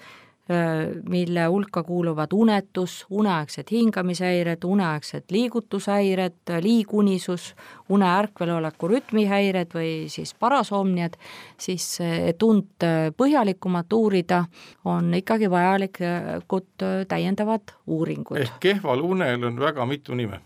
mille 1.09 1.45
hulka 1.45 1.83
kuuluvad 1.83 2.33
unetus, 2.33 3.05
uneaegsed 3.09 3.69
hingamishäired, 3.71 4.65
uneaegsed 4.65 5.23
liigutushäired, 5.31 6.51
liigunisus, 6.61 7.53
une 7.89 8.09
ärkveloleku 8.09 8.89
rütmihäired 8.91 9.71
või 9.73 10.09
siis 10.11 10.33
parasomniad, 10.33 11.15
siis 11.57 11.87
et 12.01 12.43
und 12.43 12.83
põhjalikumalt 13.17 13.93
uurida, 13.93 14.43
on 14.85 15.13
ikkagi 15.13 15.49
vajalikud 15.49 16.87
täiendavad 17.07 17.77
uuringud. 17.87 18.41
ehk 18.41 18.59
kehval 18.59 19.01
unel 19.01 19.43
on 19.43 19.59
väga 19.59 19.85
mitu 19.85 20.15
nime 20.15 20.41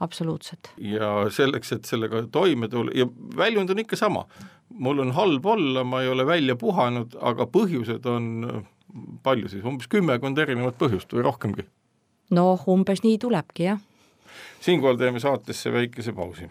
absoluutselt. 0.00 0.72
ja 0.78 1.30
selleks, 1.30 1.72
et 1.72 1.84
sellega 1.84 2.24
toime 2.32 2.68
tulla 2.68 2.94
ja 2.94 3.06
väljund 3.36 3.70
on 3.70 3.84
ikka 3.84 3.96
sama, 3.96 4.26
mul 4.68 5.04
on 5.04 5.14
halb 5.14 5.46
olla, 5.46 5.84
ma 5.84 6.02
ei 6.02 6.08
ole 6.08 6.26
välja 6.26 6.56
puhanud, 6.56 7.16
aga 7.20 7.46
põhjused 7.46 8.06
on 8.10 8.66
palju 9.22 9.48
siis, 9.48 9.64
umbes 9.64 9.90
kümmekond 9.90 10.38
erinevat 10.38 10.78
põhjust 10.78 11.12
või 11.14 11.26
rohkemgi? 11.26 11.66
noh, 12.34 12.68
umbes 12.68 13.04
nii 13.04 13.18
tulebki, 13.22 13.70
jah 13.72 13.82
siinkohal 14.64 14.96
teeme 14.96 15.20
saatesse 15.20 15.72
väikese 15.72 16.12
pausi. 16.12 16.48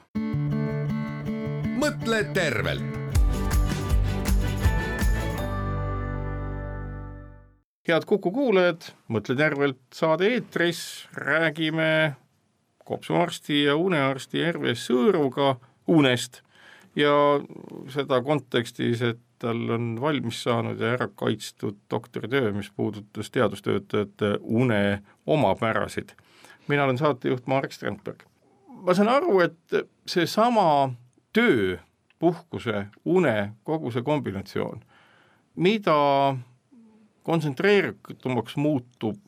mõtle 1.83 2.23
tervelt 2.33 2.99
head 7.87 8.05
Kuku 8.07 8.31
kuulajad, 8.31 8.85
Mõtle 9.11 9.35
tervelt 9.35 9.81
saade 9.91 10.29
eetris, 10.31 11.07
räägime 11.19 12.15
kopsuarsti 12.83 13.63
ja 13.63 13.75
unearsti 13.75 14.41
Erve 14.41 14.75
Sõõruga 14.77 15.55
unest 15.87 16.41
ja 16.95 17.13
seda 17.93 18.21
kontekstis, 18.23 19.01
et 19.01 19.19
tal 19.43 19.59
on 19.75 19.95
valmis 20.01 20.43
saanud 20.45 20.79
ja 20.79 20.93
ära 20.95 21.09
kaitstud 21.15 21.79
doktoritöö, 21.91 22.53
mis 22.55 22.71
puudutas 22.71 23.31
teadustöötajate 23.31 24.37
une 24.41 25.03
omapärasid. 25.27 26.09
mina 26.67 26.83
olen 26.83 26.97
saatejuht 26.97 27.47
Marek 27.47 27.71
Strandberg. 27.71 28.23
ma 28.67 28.93
saan 28.93 29.09
aru, 29.09 29.39
et 29.39 29.87
seesama 30.07 30.93
töö, 31.33 31.77
puhkuse, 32.19 32.85
une, 33.05 33.53
kogu 33.63 33.91
see 33.91 34.01
kombinatsioon, 34.01 34.83
mida 35.55 36.35
kontsentreeritumaks 37.23 38.55
muutub 38.55 39.19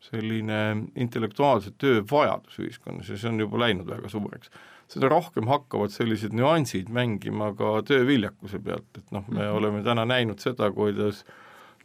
selline 0.00 0.60
intellektuaalse 0.96 1.72
töö 1.78 2.02
vajadus 2.10 2.58
ühiskonnas 2.62 3.10
ja 3.10 3.18
see 3.18 3.30
on 3.32 3.40
juba 3.42 3.60
läinud 3.64 3.88
väga 3.88 4.10
suureks. 4.12 4.50
seda 4.88 5.08
rohkem 5.12 5.50
hakkavad 5.50 5.92
sellised 5.92 6.32
nüansid 6.32 6.88
mängima 6.88 7.50
ka 7.58 7.82
tööviljakuse 7.84 8.60
pealt, 8.64 8.88
et 8.96 9.10
noh, 9.12 9.26
me 9.28 9.34
mm 9.34 9.44
-hmm. 9.44 9.58
oleme 9.58 9.82
täna 9.82 10.04
näinud 10.08 10.38
seda, 10.40 10.70
kuidas 10.72 11.24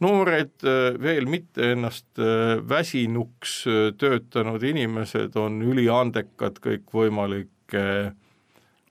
noored, 0.00 0.54
äh, 0.64 1.02
veel 1.02 1.26
mitte 1.26 1.72
ennast 1.72 2.18
äh, 2.18 2.58
väsinuks 2.68 3.66
äh, 3.66 3.92
töötanud 3.98 4.62
inimesed 4.62 5.36
on 5.36 5.62
üliandekad 5.62 6.58
kõikvõimalike 6.64 7.84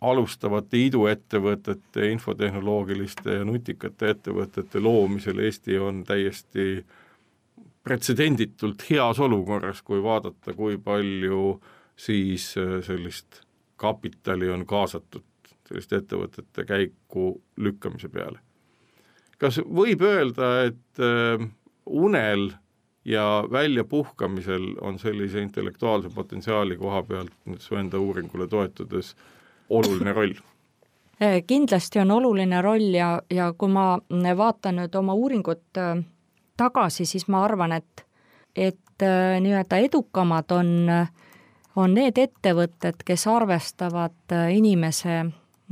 alustavate 0.04 0.82
iduettevõtete, 0.84 2.10
infotehnoloogiliste 2.12 3.40
ja 3.40 3.46
nutikate 3.48 4.12
ettevõtete 4.14 4.82
loomisel 4.84 5.40
Eesti 5.46 5.80
on 5.80 6.04
täiesti 6.08 6.84
pretsedenditult 7.84 8.86
heas 8.90 9.20
olukorras, 9.20 9.82
kui 9.82 10.04
vaadata, 10.04 10.54
kui 10.54 10.78
palju 10.78 11.60
siis 11.96 12.54
äh, 12.58 12.80
sellist 12.86 13.44
kapitali 13.76 14.50
on 14.50 14.66
kaasatud 14.66 15.26
selliste 15.68 16.02
ettevõtete 16.02 16.66
käiku 16.68 17.42
lükkamise 17.58 18.10
peale. 18.10 18.40
kas 19.38 19.60
võib 19.60 20.02
öelda, 20.08 20.50
et 20.70 21.04
äh, 21.04 21.48
unel 21.86 22.52
ja 23.06 23.44
väljapuhkamisel 23.52 24.76
on 24.82 25.00
sellise 25.00 25.42
intellektuaalse 25.42 26.10
potentsiaali 26.10 26.78
koha 26.78 27.04
pealt 27.04 27.34
nüüd 27.46 27.60
su 27.60 27.76
enda 27.76 28.00
uuringule 28.00 28.48
toetudes 28.48 29.16
oluline 29.70 30.14
roll? 30.14 30.40
Kindlasti 31.48 32.00
on 32.00 32.12
oluline 32.12 32.62
roll 32.62 32.96
ja, 32.96 33.22
ja 33.32 33.54
kui 33.58 33.70
ma 33.72 34.00
vaatan 34.38 34.80
nüüd 34.82 34.96
oma 34.96 35.14
uuringut 35.14 35.78
äh, 35.78 36.00
tagasi, 36.58 37.06
siis 37.06 37.28
ma 37.28 37.44
arvan, 37.44 37.72
et, 37.72 38.06
et 38.56 39.02
äh, 39.06 39.40
nii-öelda 39.42 39.80
edukamad 39.88 40.52
on, 40.52 40.74
on 41.76 41.94
need 41.94 42.18
ettevõtted, 42.18 43.04
kes 43.06 43.28
arvestavad 43.28 44.38
inimese 44.54 45.24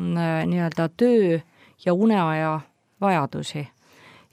nii-öelda 0.02 0.90
töö 0.98 1.40
ja 1.86 1.94
uneaja 1.94 2.60
vajadusi. 3.02 3.68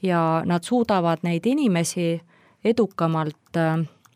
ja 0.02 0.42
nad 0.46 0.62
suudavad 0.62 1.18
neid 1.22 1.46
inimesi 1.46 2.20
edukamalt, 2.64 3.58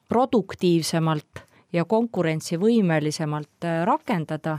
produktiivsemalt 0.08 1.42
ja 1.72 1.84
konkurentsivõimelisemalt 1.84 3.66
rakendada 3.84 4.58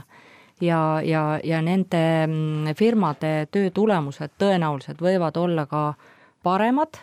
ja, 0.60 1.00
ja, 1.04 1.40
ja 1.44 1.62
nende 1.62 2.26
mm, 2.26 2.74
firmade 2.76 3.46
töö 3.50 3.70
tulemused 3.70 4.34
tõenäoliselt 4.38 5.00
võivad 5.00 5.36
olla 5.36 5.66
ka 5.66 5.94
paremad, 6.42 6.98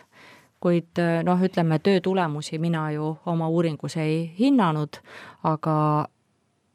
kuid 0.62 1.00
noh, 1.26 1.42
ütleme 1.42 1.78
töö 1.82 2.00
tulemusi 2.00 2.58
mina 2.62 2.90
ju 2.94 3.16
oma 3.26 3.48
uuringus 3.50 3.96
ei 3.98 4.32
hinnanud, 4.38 5.00
aga 5.42 5.76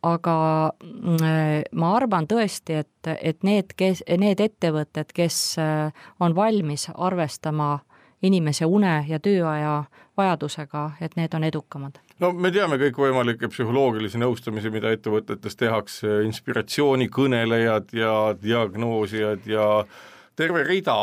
aga 0.08 0.38
mm, 0.84 1.74
ma 1.80 1.92
arvan 1.98 2.28
tõesti, 2.30 2.82
et, 2.84 3.10
et 3.18 3.44
need, 3.44 3.74
kes, 3.76 4.04
need 4.22 4.40
ettevõtted, 4.44 5.12
kes 5.16 5.58
on 6.20 6.36
valmis 6.36 6.88
arvestama 6.94 7.80
inimese 8.22 8.66
une 8.66 9.04
ja 9.08 9.20
tööaja 9.22 9.84
vajadusega, 10.18 10.92
et 11.02 11.16
need 11.18 11.34
on 11.38 11.46
edukamad. 11.46 12.00
No 12.22 12.32
me 12.34 12.50
teame 12.54 12.80
kõikvõimalikke 12.82 13.50
psühholoogilisi 13.54 14.18
nõustamisi, 14.22 14.72
mida 14.74 14.90
ettevõtetes 14.96 15.58
tehakse, 15.60 16.24
inspiratsioonikõnelejad 16.26 17.94
ja 17.94 18.14
diagnoosijad 18.42 19.46
ja 19.50 19.68
terve 20.38 20.62
rida 20.68 20.96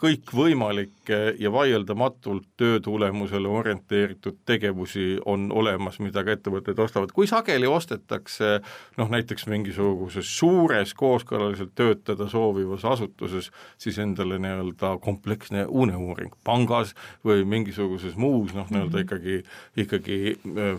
kõikvõimalikke 0.00 1.18
ja 1.38 1.50
vaieldamatult 1.54 2.48
töö 2.58 2.80
tulemusele 2.82 3.48
orienteeritud 3.48 4.40
tegevusi 4.48 5.20
on 5.24 5.46
olemas, 5.54 6.00
mida 6.02 6.24
ka 6.26 6.34
ettevõtted 6.34 6.80
ostavad, 6.82 7.12
kui 7.14 7.28
sageli 7.30 7.68
ostetakse 7.70 8.56
noh, 8.98 9.12
näiteks 9.12 9.46
mingisuguses 9.52 10.32
suures 10.38 10.94
kooskõlaliselt 10.98 11.76
töötada 11.78 12.28
soovivas 12.30 12.84
asutuses 12.88 13.52
siis 13.78 14.00
endale 14.02 14.40
nii-öelda 14.42 14.96
kompleksne 15.04 15.66
uneuuring 15.68 16.34
pangas 16.44 16.96
või 17.26 17.46
mingisuguses 17.46 18.18
muus 18.18 18.54
noh, 18.56 18.66
nii-öelda 18.72 18.98
mhm. 18.98 19.06
ikkagi, 19.06 19.40
ikkagi 19.86 20.20
äh, 20.34 20.76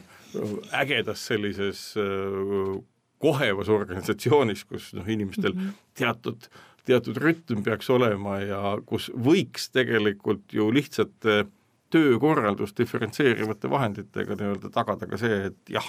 ägedas 0.84 1.24
sellises 1.32 1.90
äh, 1.96 2.78
kohevas 3.18 3.70
organisatsioonis, 3.74 4.68
kus 4.68 4.92
noh, 4.94 5.08
inimestel 5.08 5.56
mhm. 5.56 5.76
teatud 5.98 6.52
teatud 6.88 7.20
rütm 7.22 7.64
peaks 7.66 7.90
olema 7.94 8.40
ja 8.44 8.78
kus 8.86 9.12
võiks 9.14 9.70
tegelikult 9.76 10.54
ju 10.56 10.70
lihtsate 10.74 11.44
töökorraldust 11.90 12.78
diferentseerivate 12.78 13.70
vahenditega 13.70 14.36
nii-öelda 14.36 14.70
tagada 14.74 15.08
ka 15.08 15.20
see, 15.20 15.38
et 15.50 15.72
jah, 15.72 15.86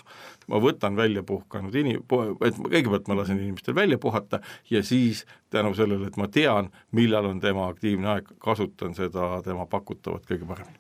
ma 0.47 0.61
võtan 0.63 0.97
välja 0.97 1.25
puhkanud 1.27 1.75
inim-, 1.75 2.05
et 2.47 2.61
kõigepealt 2.63 3.11
ma 3.11 3.19
lasen 3.19 3.41
inimestel 3.43 3.75
välja 3.75 3.99
puhata 3.99 4.41
ja 4.71 4.83
siis 4.87 5.25
tänu 5.51 5.75
sellele, 5.75 6.07
et 6.07 6.17
ma 6.21 6.29
tean, 6.31 6.71
millal 6.95 7.27
on 7.33 7.41
tema 7.43 7.67
aktiivne 7.73 8.13
aeg, 8.15 8.31
kasutan 8.43 8.95
seda 8.95 9.41
tema 9.47 9.67
pakutavat 9.67 10.27
kõige 10.29 10.47
paremini. 10.47 10.79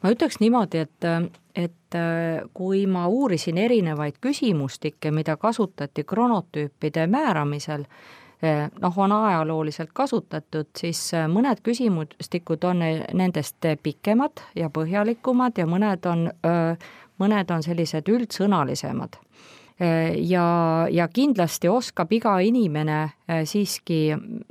Ma 0.00 0.12
ütleks 0.12 0.40
niimoodi, 0.40 0.84
et, 0.84 1.08
et 1.56 1.98
kui 2.56 2.86
ma 2.88 3.06
uurisin 3.08 3.58
erinevaid 3.60 4.16
küsimustikke, 4.20 5.12
mida 5.12 5.36
kasutati 5.40 6.04
kronotüüpide 6.08 7.04
määramisel, 7.06 7.84
noh, 8.80 8.98
on 8.98 9.12
ajalooliselt 9.12 9.90
kasutatud, 9.92 10.70
siis 10.78 11.00
eh, 11.14 11.26
mõned 11.28 11.60
küsimustikud 11.64 12.64
on 12.64 12.84
nendest 13.14 13.66
pikemad 13.82 14.40
ja 14.56 14.70
põhjalikumad 14.72 15.60
ja 15.60 15.66
mõned 15.68 16.06
on, 16.08 16.28
mõned 17.20 17.52
on 17.52 17.62
sellised 17.62 18.08
üldsõnalisemad. 18.08 19.18
Eh, 19.80 20.16
ja, 20.28 20.44
ja 20.90 21.08
kindlasti 21.12 21.68
oskab 21.68 22.12
iga 22.12 22.38
inimene 22.40 23.02
siiski 23.44 24.02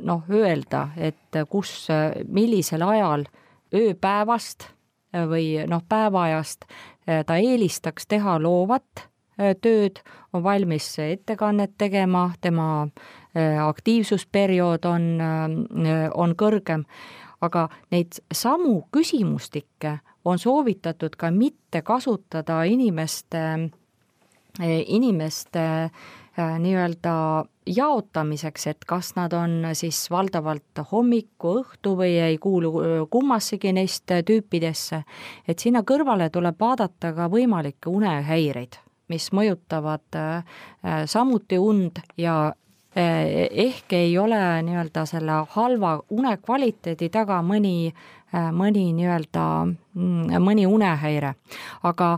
noh, 0.06 0.26
öelda, 0.30 0.90
et 0.98 1.42
kus, 1.50 1.88
millisel 2.28 2.86
ajal 2.86 3.26
ööpäevast 3.74 4.70
või 5.30 5.56
noh, 5.70 5.82
päevaajast 5.90 6.66
ta 7.26 7.38
eelistaks 7.42 8.06
teha 8.06 8.38
loovat 8.42 9.08
tööd, 9.64 10.02
on 10.34 10.44
valmis 10.44 10.92
ettekannet 11.00 11.72
tegema, 11.80 12.28
tema 12.42 12.68
Äh, 12.86 13.19
aktiivsusperiood 13.68 14.86
on, 14.86 15.22
äh, 15.22 16.10
on 16.14 16.36
kõrgem, 16.36 16.86
aga 17.42 17.68
neid 17.92 18.18
samu 18.34 18.88
küsimustikke 18.92 20.00
on 20.26 20.40
soovitatud 20.40 21.16
ka 21.16 21.32
mitte 21.32 21.82
kasutada 21.82 22.64
inimeste, 22.64 23.70
äh, 24.60 24.82
inimeste 24.88 25.90
nii-öelda 26.40 27.46
jaotamiseks, 27.68 28.68
et 28.68 28.86
kas 28.88 29.10
nad 29.18 29.34
on 29.36 29.66
siis 29.76 30.06
valdavalt 30.12 30.80
hommiku, 30.92 31.58
õhtu 31.60 31.98
või 32.00 32.14
ei 32.16 32.38
kuulu 32.40 32.72
kummassegi 33.12 33.74
neist 33.76 34.08
tüüpidesse, 34.08 35.02
et 35.48 35.60
sinna 35.60 35.82
kõrvale 35.84 36.30
tuleb 36.32 36.56
vaadata 36.60 37.12
ka 37.14 37.28
võimalikke 37.28 37.92
unehäireid, 37.92 38.80
mis 39.12 39.28
mõjutavad 39.36 40.16
samuti 41.12 41.60
und 41.60 42.00
ja 42.18 42.54
ehk 42.96 43.94
ei 43.94 44.18
ole 44.18 44.62
nii-öelda 44.62 45.06
selle 45.06 45.32
halva 45.50 46.00
une 46.10 46.38
kvaliteedi 46.38 47.10
taga 47.10 47.42
mõni, 47.46 47.94
eh, 48.34 48.50
mõni 48.52 48.90
nii-öelda, 48.98 49.46
mm, 49.94 50.42
mõni 50.42 50.66
unehäire. 50.68 51.34
aga 51.84 52.18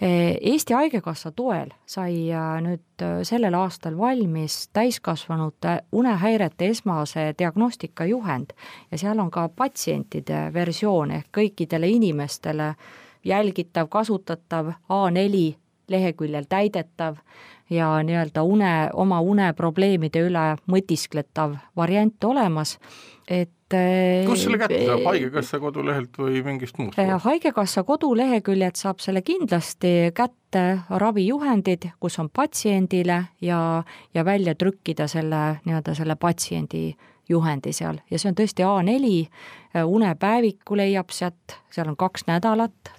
eh, 0.00 0.38
Eesti 0.40 0.74
Haigekassa 0.74 1.30
toel 1.30 1.70
sai 1.86 2.30
nüüd 2.60 3.04
sellel 3.22 3.54
aastal 3.54 3.98
valmis 3.98 4.68
täiskasvanute 4.72 5.80
unehäirete 5.92 6.68
esmase 6.68 7.34
diagnostika 7.38 8.04
juhend 8.04 8.52
ja 8.90 8.98
seal 8.98 9.18
on 9.18 9.30
ka 9.30 9.48
patsientide 9.48 10.52
versioon 10.54 11.10
ehk 11.10 11.26
kõikidele 11.32 11.86
inimestele 11.86 12.74
jälgitav, 13.24 13.88
kasutatav 13.88 14.66
A4 14.88 15.63
leheküljel 15.88 16.46
täidetav 16.48 17.16
ja 17.70 17.88
nii-öelda 18.04 18.42
une, 18.42 18.72
oma 18.92 19.20
uneprobleemide 19.20 20.24
üle 20.28 20.44
mõtiskletav 20.70 21.56
variant 21.76 22.24
olemas, 22.24 22.78
et 23.28 23.50
kus 24.26 24.44
selle 24.44 24.58
kätte 24.60 24.82
saab, 24.86 25.06
Haigekassa 25.08 25.58
kodulehelt 25.62 26.18
või 26.20 26.42
mingist 26.44 26.78
muust? 26.78 26.98
haigekassa 27.24 27.82
koduleheküljelt 27.88 28.76
saab 28.76 29.00
selle 29.02 29.22
kindlasti 29.24 30.12
kätte, 30.14 30.64
ravijuhendid, 30.90 31.88
kus 32.00 32.18
on 32.22 32.28
patsiendile 32.30 33.24
ja, 33.40 33.82
ja 34.14 34.24
välja 34.24 34.54
trükkida 34.54 35.08
selle 35.10 35.42
nii-öelda 35.64 35.96
selle 35.96 36.16
patsiendi 36.20 36.92
juhendi 37.28 37.72
seal. 37.72 37.98
Ja 38.10 38.20
see 38.20 38.30
on 38.30 38.36
tõesti 38.36 38.66
A4, 38.68 39.84
unepäeviku 39.88 40.76
leiab 40.76 41.10
sealt, 41.14 41.56
seal 41.72 41.88
on 41.88 41.96
kaks 41.96 42.28
nädalat 42.28 42.92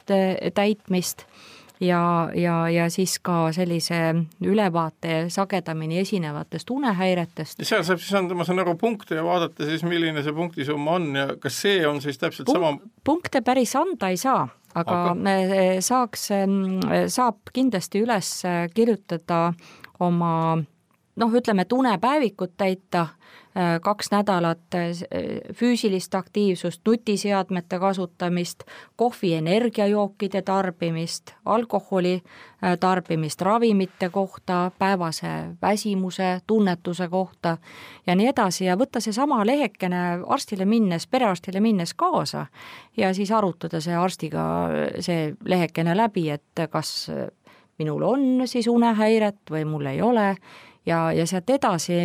täitmist 0.57 1.27
ja, 1.79 2.29
ja, 2.35 2.55
ja 2.69 2.89
siis 2.89 3.17
ka 3.19 3.51
sellise 3.55 3.99
ülevaate 4.43 5.25
sagedamini 5.29 5.99
esinevatest 5.99 6.69
unehäiretest. 6.69 7.63
seal 7.63 7.83
saab 7.83 8.01
siis 8.03 8.13
anda, 8.19 8.35
ma 8.35 8.47
saan 8.47 8.61
aru, 8.63 8.75
punkte 8.79 9.19
ja 9.19 9.23
vaadata 9.25 9.67
siis, 9.67 9.83
milline 9.87 10.23
see 10.23 10.35
punktisumma 10.35 10.99
on 10.99 11.09
ja 11.15 11.27
kas 11.41 11.61
see 11.65 11.81
on 11.87 12.01
siis 12.01 12.19
täpselt 12.21 12.51
Punk 12.51 12.61
sama? 12.61 12.93
punkte 13.03 13.41
päris 13.45 13.75
anda 13.79 14.11
ei 14.13 14.17
saa, 14.21 14.47
aga, 14.73 15.01
aga? 15.01 15.15
me 15.15 15.35
saaks, 15.83 16.29
saab 17.13 17.53
kindlasti 17.53 18.03
üles 18.05 18.31
kirjutada 18.73 19.49
oma 19.99 20.31
noh, 21.15 21.35
ütleme, 21.39 21.65
et 21.65 21.73
unepäevikut 21.73 22.55
täita, 22.57 23.07
kaks 23.81 24.11
nädalat 24.11 24.75
äh, 24.75 24.89
füüsilist 25.53 26.15
aktiivsust, 26.15 26.81
nutiseadmete 26.85 27.79
kasutamist, 27.79 28.63
kohvi 28.95 29.33
energiajookide 29.33 30.41
tarbimist, 30.41 31.31
alkoholi 31.45 32.13
äh, 32.15 32.77
tarbimist 32.79 33.41
ravimite 33.41 34.09
kohta, 34.09 34.71
päevase 34.79 35.27
väsimuse 35.61 36.41
tunnetuse 36.47 37.07
kohta 37.07 37.57
ja 38.07 38.15
nii 38.15 38.27
edasi. 38.27 38.65
Ja 38.65 38.75
võtta 38.75 38.99
seesama 38.99 39.45
lehekene 39.45 40.03
arstile 40.27 40.65
minnes, 40.65 41.07
perearstile 41.07 41.59
minnes 41.59 41.93
kaasa 41.93 42.45
ja 42.97 43.13
siis 43.13 43.31
arutada 43.31 43.79
see 43.81 43.95
arstiga, 43.95 44.43
see 44.99 45.33
lehekene 45.45 45.95
läbi, 45.97 46.29
et 46.29 46.67
kas 46.69 47.07
minul 47.79 48.03
on 48.03 48.47
siis 48.47 48.67
unehäiret 48.67 49.47
või 49.51 49.65
mul 49.65 49.85
ei 49.95 50.01
ole 50.01 50.33
ja, 50.85 50.99
ja 51.13 51.25
sealt 51.29 51.49
edasi 51.49 51.97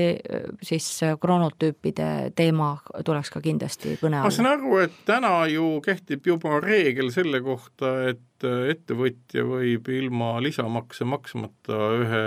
siis 0.63 0.89
kronotüüpide 1.21 2.33
teema 2.37 2.73
tuleks 3.05 3.31
ka 3.35 3.43
kindlasti 3.45 3.97
kõne 4.01 4.21
alla. 4.21 4.31
ma 4.31 4.35
saan 4.35 4.51
aru, 4.53 4.79
et 4.85 4.99
täna 5.09 5.35
ju 5.53 5.77
kehtib 5.85 6.27
juba 6.33 6.61
reegel 6.65 7.13
selle 7.15 7.43
kohta, 7.45 7.93
et 8.13 8.47
ettevõtja 8.47 9.45
võib 9.45 9.89
ilma 9.93 10.37
lisamakse 10.43 11.05
maksmata 11.09 11.81
ühe 12.01 12.27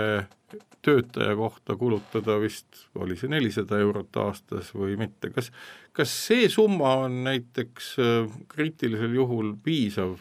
töötaja 0.84 1.36
kohta 1.36 1.76
kulutada 1.80 2.36
vist, 2.40 2.84
oli 3.00 3.16
see 3.16 3.30
nelisada 3.32 3.78
eurot 3.80 4.16
aastas 4.20 4.70
või 4.76 4.98
mitte, 5.00 5.30
kas, 5.32 5.50
kas 5.96 6.12
see 6.26 6.48
summa 6.52 6.92
on 7.06 7.22
näiteks 7.24 7.94
kriitilisel 8.52 9.16
juhul 9.16 9.54
piisav, 9.64 10.18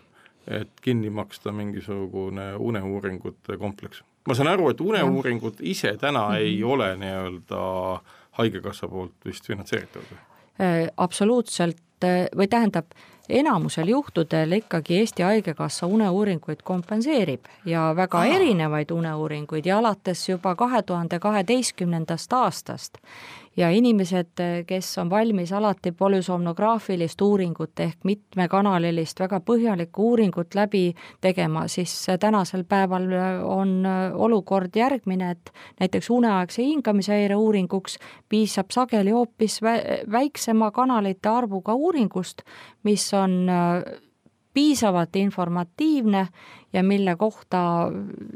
et 0.48 0.72
kinni 0.84 1.12
maksta 1.14 1.52
mingisugune 1.56 2.54
uneuuringute 2.60 3.60
kompleks? 3.60 4.04
Ma 4.28 4.36
saan 4.36 4.48
aru, 4.48 4.70
et 4.70 4.82
uneuuringud 4.82 5.62
ise 5.62 5.98
täna 5.98 6.28
mm 6.28 6.36
-hmm. 6.36 6.38
ei 6.38 6.64
ole 6.64 6.96
nii-öelda 6.98 7.64
Haigekassa 8.32 8.88
poolt 8.88 9.26
vist 9.26 9.48
finantseeritavad 9.48 10.06
või? 10.12 10.22
Äh, 10.62 10.88
absoluutselt, 10.98 12.04
äh, 12.04 12.28
või 12.38 12.48
tähendab, 12.48 12.86
enamusel 13.30 13.88
juhtudel 13.88 14.52
ikkagi 14.52 14.98
Eesti 14.98 15.24
Haigekassa 15.24 15.88
uneuuringuid 15.88 16.62
kompenseerib 16.64 17.46
ja 17.66 17.94
väga 17.96 18.18
Aha. 18.18 18.26
erinevaid 18.26 18.92
uneuuringuid 18.92 19.66
ja 19.66 19.78
alates 19.78 20.30
juba 20.30 20.56
kahe 20.56 20.82
tuhande 20.82 21.20
kaheteistkümnendast 21.20 22.34
aastast 22.34 22.98
ja 23.58 23.70
inimesed, 23.70 24.42
kes 24.68 24.98
on 24.98 25.10
valmis 25.10 25.52
alati 25.54 25.92
polüsomnograafilist 25.92 27.22
uuringut 27.22 27.80
ehk 27.80 27.98
mitmekanalilist 28.04 29.20
väga 29.20 29.40
põhjalikku 29.46 30.08
uuringut 30.10 30.56
läbi 30.56 30.94
tegema, 31.22 31.68
siis 31.68 31.94
tänasel 32.20 32.64
päeval 32.64 33.08
on 33.44 33.84
olukord 34.14 34.76
järgmine, 34.76 35.32
et 35.32 35.54
näiteks 35.80 36.10
uneaegse 36.10 36.64
hingamisehäire 36.64 37.36
uuringuks 37.36 37.98
piisab 38.30 38.72
sageli 38.72 39.12
hoopis 39.12 39.60
väiksema 40.12 40.72
kanalite 40.72 41.30
arvuga 41.30 41.74
uuringust, 41.74 42.42
mis 42.84 43.14
on 43.14 43.52
piisavalt 44.54 45.16
informatiivne 45.16 46.28
ja 46.74 46.84
mille 46.84 47.16
kohta 47.16 47.92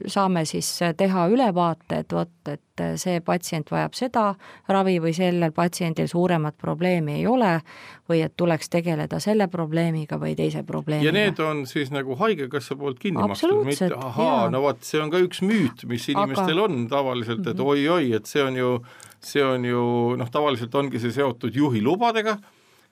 saame 0.07 0.45
siis 0.45 0.69
teha 0.97 1.27
ülevaate, 1.27 2.01
et 2.03 2.13
vot, 2.13 2.33
et 2.51 2.83
see 3.01 3.21
patsient 3.25 3.71
vajab 3.71 3.95
seda 3.97 4.25
ravi 4.69 4.97
või 5.01 5.13
sellel 5.17 5.53
patsiendil 5.55 6.09
suuremat 6.11 6.57
probleemi 6.61 7.17
ei 7.17 7.25
ole 7.27 7.55
või 8.09 8.21
et 8.25 8.35
tuleks 8.37 8.69
tegeleda 8.69 9.19
selle 9.23 9.47
probleemiga 9.51 10.19
või 10.21 10.35
teise 10.37 10.63
probleemiga. 10.67 11.09
ja 11.09 11.15
need 11.15 11.41
on 11.43 11.65
siis 11.69 11.91
nagu 11.91 12.15
Haigekassa 12.19 12.77
poolt 12.77 12.99
kinni 12.99 13.21
makstud, 13.21 13.63
mitte 13.65 13.89
ahaa, 13.95 14.49
no 14.53 14.61
vot, 14.67 14.83
see 14.85 15.01
on 15.01 15.13
ka 15.13 15.21
üks 15.23 15.41
müüt, 15.41 15.87
mis 15.89 16.05
inimestel 16.13 16.53
Aga... 16.53 16.67
on 16.67 16.85
tavaliselt, 16.91 17.47
et 17.47 17.57
mhm. 17.57 17.73
oi-oi, 17.73 18.13
et 18.19 18.29
see 18.29 18.43
on 18.43 18.61
ju, 18.61 18.75
see 19.23 19.43
on 19.45 19.65
ju 19.65 19.81
noh, 20.19 20.29
tavaliselt 20.31 20.75
ongi 20.77 21.01
see 21.01 21.15
seotud 21.17 21.57
juhilubadega 21.57 22.37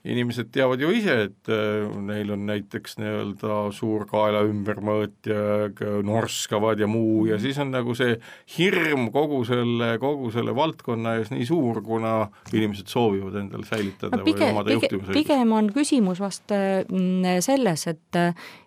inimesed 0.05 0.51
teavad 0.53 0.81
ju 0.81 0.91
ise, 0.93 1.15
et 1.27 1.51
äh, 1.51 1.85
neil 2.05 2.29
on 2.35 2.45
näiteks 2.47 2.99
nii-öelda 3.01 3.59
suur 3.75 4.05
kaela 4.09 4.43
ümbermõõt 4.45 5.29
ja 5.29 6.01
norskavad 6.05 6.81
ja 6.81 6.89
muu 6.89 7.25
ja 7.29 7.39
siis 7.41 7.57
on 7.61 7.73
nagu 7.73 7.95
see 7.97 8.17
hirm 8.57 9.09
kogu 9.15 9.41
selle, 9.47 9.95
kogu 10.01 10.29
selle 10.35 10.55
valdkonna 10.57 11.17
ees 11.19 11.31
nii 11.33 11.47
suur, 11.49 11.81
kuna 11.85 12.15
inimesed 12.53 12.91
soovivad 12.91 13.39
endale 13.41 13.67
säilitada 13.69 14.21
no, 14.21 14.27
pigem, 14.27 14.51
või 14.51 14.57
omada 14.57 14.77
juhtimise 14.77 15.17
pigem 15.17 15.55
on 15.57 15.71
küsimus 15.75 16.21
vast 16.23 16.53
mm, 16.53 17.41
selles, 17.45 17.87
et 17.91 18.21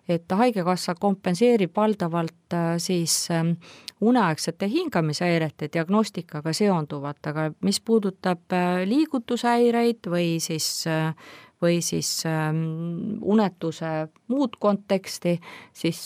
et 0.09 0.33
Haigekassa 0.33 0.95
kompenseerib 0.99 1.75
valdavalt 1.77 2.55
äh, 2.57 2.73
siis 2.81 3.27
ähm, 3.31 3.55
uneaegsete 4.01 4.69
hingamishäirete 4.71 5.69
diagnostikaga 5.73 6.53
seonduvat, 6.53 7.19
aga 7.27 7.49
mis 7.65 7.81
puudutab 7.81 8.55
äh, 8.55 8.81
liigutushäireid 8.87 10.09
või 10.11 10.39
siis 10.43 10.87
äh, 10.87 11.13
või 11.59 11.81
siis 11.83 12.23
ähm, 12.23 13.19
unetuse 13.21 14.07
muud 14.31 14.55
konteksti, 14.63 15.33
siis 15.75 15.99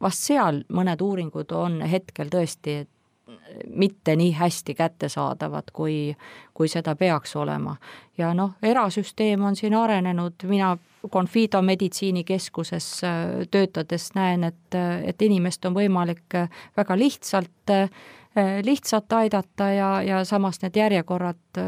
vast 0.00 0.26
seal 0.28 0.60
mõned 0.68 1.00
uuringud 1.00 1.54
on 1.56 1.80
hetkel 1.88 2.28
tõesti 2.28 2.82
mitte 3.68 4.16
nii 4.16 4.32
hästi 4.32 4.74
kättesaadavad, 4.74 5.70
kui, 5.72 6.16
kui 6.54 6.68
seda 6.68 6.96
peaks 6.96 7.36
olema. 7.36 7.76
ja 8.18 8.34
noh, 8.34 8.54
erasüsteem 8.62 9.44
on 9.44 9.56
siin 9.56 9.74
arenenud, 9.74 10.34
mina 10.44 10.76
Confido 11.08 11.62
meditsiinikeskuses 11.62 13.04
äh, 13.04 13.12
töötades 13.50 14.10
näen, 14.14 14.44
et, 14.44 14.78
et 15.04 15.22
inimest 15.22 15.64
on 15.64 15.74
võimalik 15.74 16.34
äh, 16.34 16.48
väga 16.76 16.96
lihtsalt, 16.98 17.70
äh, 17.70 17.90
lihtsalt 18.62 19.12
aidata 19.12 19.70
ja, 19.72 19.90
ja 20.02 20.24
samas 20.24 20.58
need 20.62 20.76
järjekorrad 20.76 21.62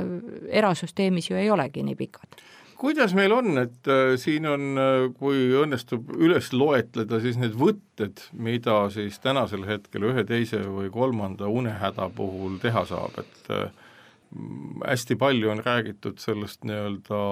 erasüsteemis 0.48 1.30
ju 1.30 1.38
ei 1.38 1.50
olegi 1.50 1.82
nii 1.82 1.96
pikad 1.98 2.42
kuidas 2.80 3.12
meil 3.16 3.32
on, 3.36 3.58
et 3.60 3.88
äh, 3.90 4.14
siin 4.20 4.48
on, 4.48 4.66
äh, 4.80 5.06
kui 5.18 5.50
õnnestub 5.60 6.10
üles 6.16 6.50
loetleda 6.56 7.20
siis 7.20 7.36
need 7.40 7.56
võtted, 7.60 8.22
mida 8.32 8.82
siis 8.94 9.20
tänasel 9.20 9.66
hetkel 9.68 10.08
ühe, 10.10 10.24
teise 10.28 10.62
või 10.64 10.88
kolmanda 10.94 11.50
unehäda 11.52 12.08
puhul 12.16 12.56
teha 12.62 12.86
saab, 12.88 13.20
et 13.20 13.52
äh, 13.52 13.68
hästi 14.86 15.18
palju 15.20 15.52
on 15.52 15.64
räägitud 15.66 16.22
sellest 16.22 16.64
nii-öelda 16.64 17.22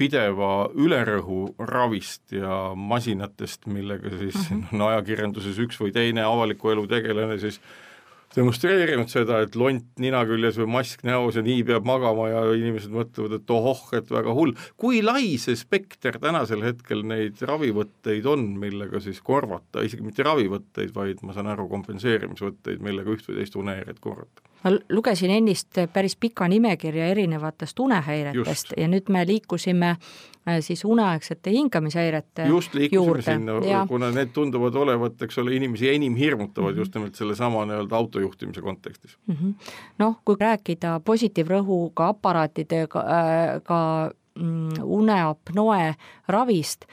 pideva 0.00 0.52
ülerõhu 0.74 1.54
ravist 1.70 2.32
ja 2.34 2.72
masinatest, 2.74 3.68
millega 3.70 4.10
siis 4.16 4.38
mm 4.38 4.62
-hmm. 4.62 4.76
no 4.78 4.88
ajakirjanduses 4.94 5.58
üks 5.58 5.80
või 5.80 5.92
teine 5.92 6.24
avaliku 6.26 6.72
elu 6.72 6.86
tegelane 6.90 7.38
siis 7.38 7.60
äh, 7.60 7.93
demonstreerinud 8.34 9.10
seda, 9.12 9.40
et 9.44 9.56
lont 9.58 9.86
nina 10.02 10.22
küljes 10.28 10.58
või 10.60 10.70
mask 10.78 11.04
näos 11.06 11.38
ja 11.38 11.44
nii 11.46 11.62
peab 11.68 11.86
magama 11.88 12.28
ja 12.32 12.42
inimesed 12.56 12.94
mõtlevad, 12.94 13.36
et 13.38 13.52
ohoh, 13.54 13.84
et 13.96 14.10
väga 14.10 14.34
hull. 14.36 14.54
kui 14.80 15.02
lai 15.04 15.36
see 15.40 15.56
spekter 15.58 16.18
tänasel 16.22 16.64
hetkel 16.66 17.04
neid 17.06 17.42
ravivõtteid 17.42 18.26
on, 18.30 18.48
millega 18.60 19.00
siis 19.04 19.20
korvata, 19.24 19.84
isegi 19.86 20.06
mitte 20.06 20.26
ravivõtteid, 20.26 20.94
vaid 20.94 21.22
ma 21.22 21.36
saan 21.36 21.52
aru, 21.52 21.68
kompenseerimisvõtteid, 21.70 22.82
millega 22.82 23.14
üht 23.14 23.28
või 23.28 23.40
teist 23.40 23.56
unehäiret 23.60 24.02
korvata? 24.02 24.53
Ma 24.64 24.72
lugesin 24.92 25.30
ennist 25.30 25.78
päris 25.92 26.16
pika 26.16 26.48
nimekirja 26.48 27.06
erinevatest 27.12 27.80
unehäiretest 27.80 28.70
Just. 28.70 28.72
ja 28.76 28.88
nüüd 28.88 29.10
me 29.12 29.24
liikusime 29.28 29.90
äh, 29.90 30.58
siis 30.60 30.84
uneaegsete 30.84 31.52
hingamishäirete 31.52 32.48
just 32.48 32.74
liikusime 32.74 33.22
sinna, 33.22 33.86
kuna 33.88 34.10
need 34.14 34.32
tunduvad 34.32 34.74
olevat, 34.74 35.22
eks 35.22 35.38
ole, 35.42 35.56
inimesi 35.56 35.90
enim 35.94 36.16
hirmutavad 36.16 36.72
mm 36.72 36.76
-hmm. 36.76 36.78
just 36.78 36.94
nimelt 36.94 37.14
sellesama 37.14 37.64
nii-öelda 37.64 37.96
autojuhtimise 37.96 38.60
kontekstis 38.60 39.18
mm 39.26 39.34
-hmm.. 39.34 39.54
noh, 39.98 40.20
kui 40.24 40.36
rääkida 40.40 41.00
positiivrõhuga 41.04 42.08
aparaatidega 42.08 43.00
äh, 43.00 43.62
ka 43.62 44.10
mm, 44.34 44.68
uneapnoe 44.82 45.94
ravist, 46.28 46.84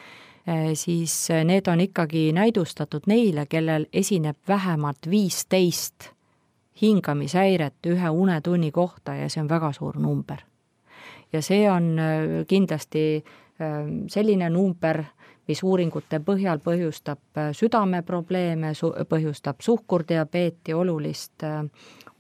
siis 0.73 1.27
need 1.43 1.67
on 1.67 1.81
ikkagi 1.81 2.31
näidustatud 2.33 3.05
neile, 3.05 3.45
kellel 3.45 3.85
esineb 3.93 4.37
vähemalt 4.47 5.09
viisteist 5.09 6.09
hingamishäiret 6.81 7.87
ühe 7.87 8.09
unetunni 8.09 8.71
kohta 8.71 9.15
ja 9.15 9.29
see 9.29 9.41
on 9.41 9.49
väga 9.49 9.71
suur 9.73 9.99
number. 9.99 10.37
ja 11.33 11.41
see 11.41 11.69
on 11.71 11.95
kindlasti 12.47 13.23
selline 14.07 14.49
number, 14.49 15.03
mis 15.47 15.63
uuringute 15.63 16.19
põhjal 16.19 16.59
põhjustab 16.59 17.39
südameprobleeme, 17.53 18.71
põhjustab 19.09 19.61
suhkurdiabeeti, 19.61 20.73
olulist 20.73 21.43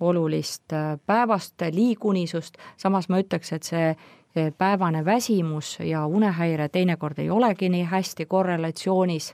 olulist 0.01 0.73
äh, 0.73 0.99
päevast 1.05 1.61
liigunisust, 1.71 2.57
samas 2.77 3.09
ma 3.09 3.19
ütleks, 3.21 3.53
et 3.53 3.67
see 3.67 3.89
äh, 3.91 4.49
päevane 4.57 5.05
väsimus 5.05 5.77
ja 5.85 6.05
unehäire 6.05 6.69
teinekord 6.69 7.19
ei 7.19 7.29
olegi 7.29 7.69
nii 7.69 7.83
hästi 7.91 8.25
korrelatsioonis, 8.25 9.33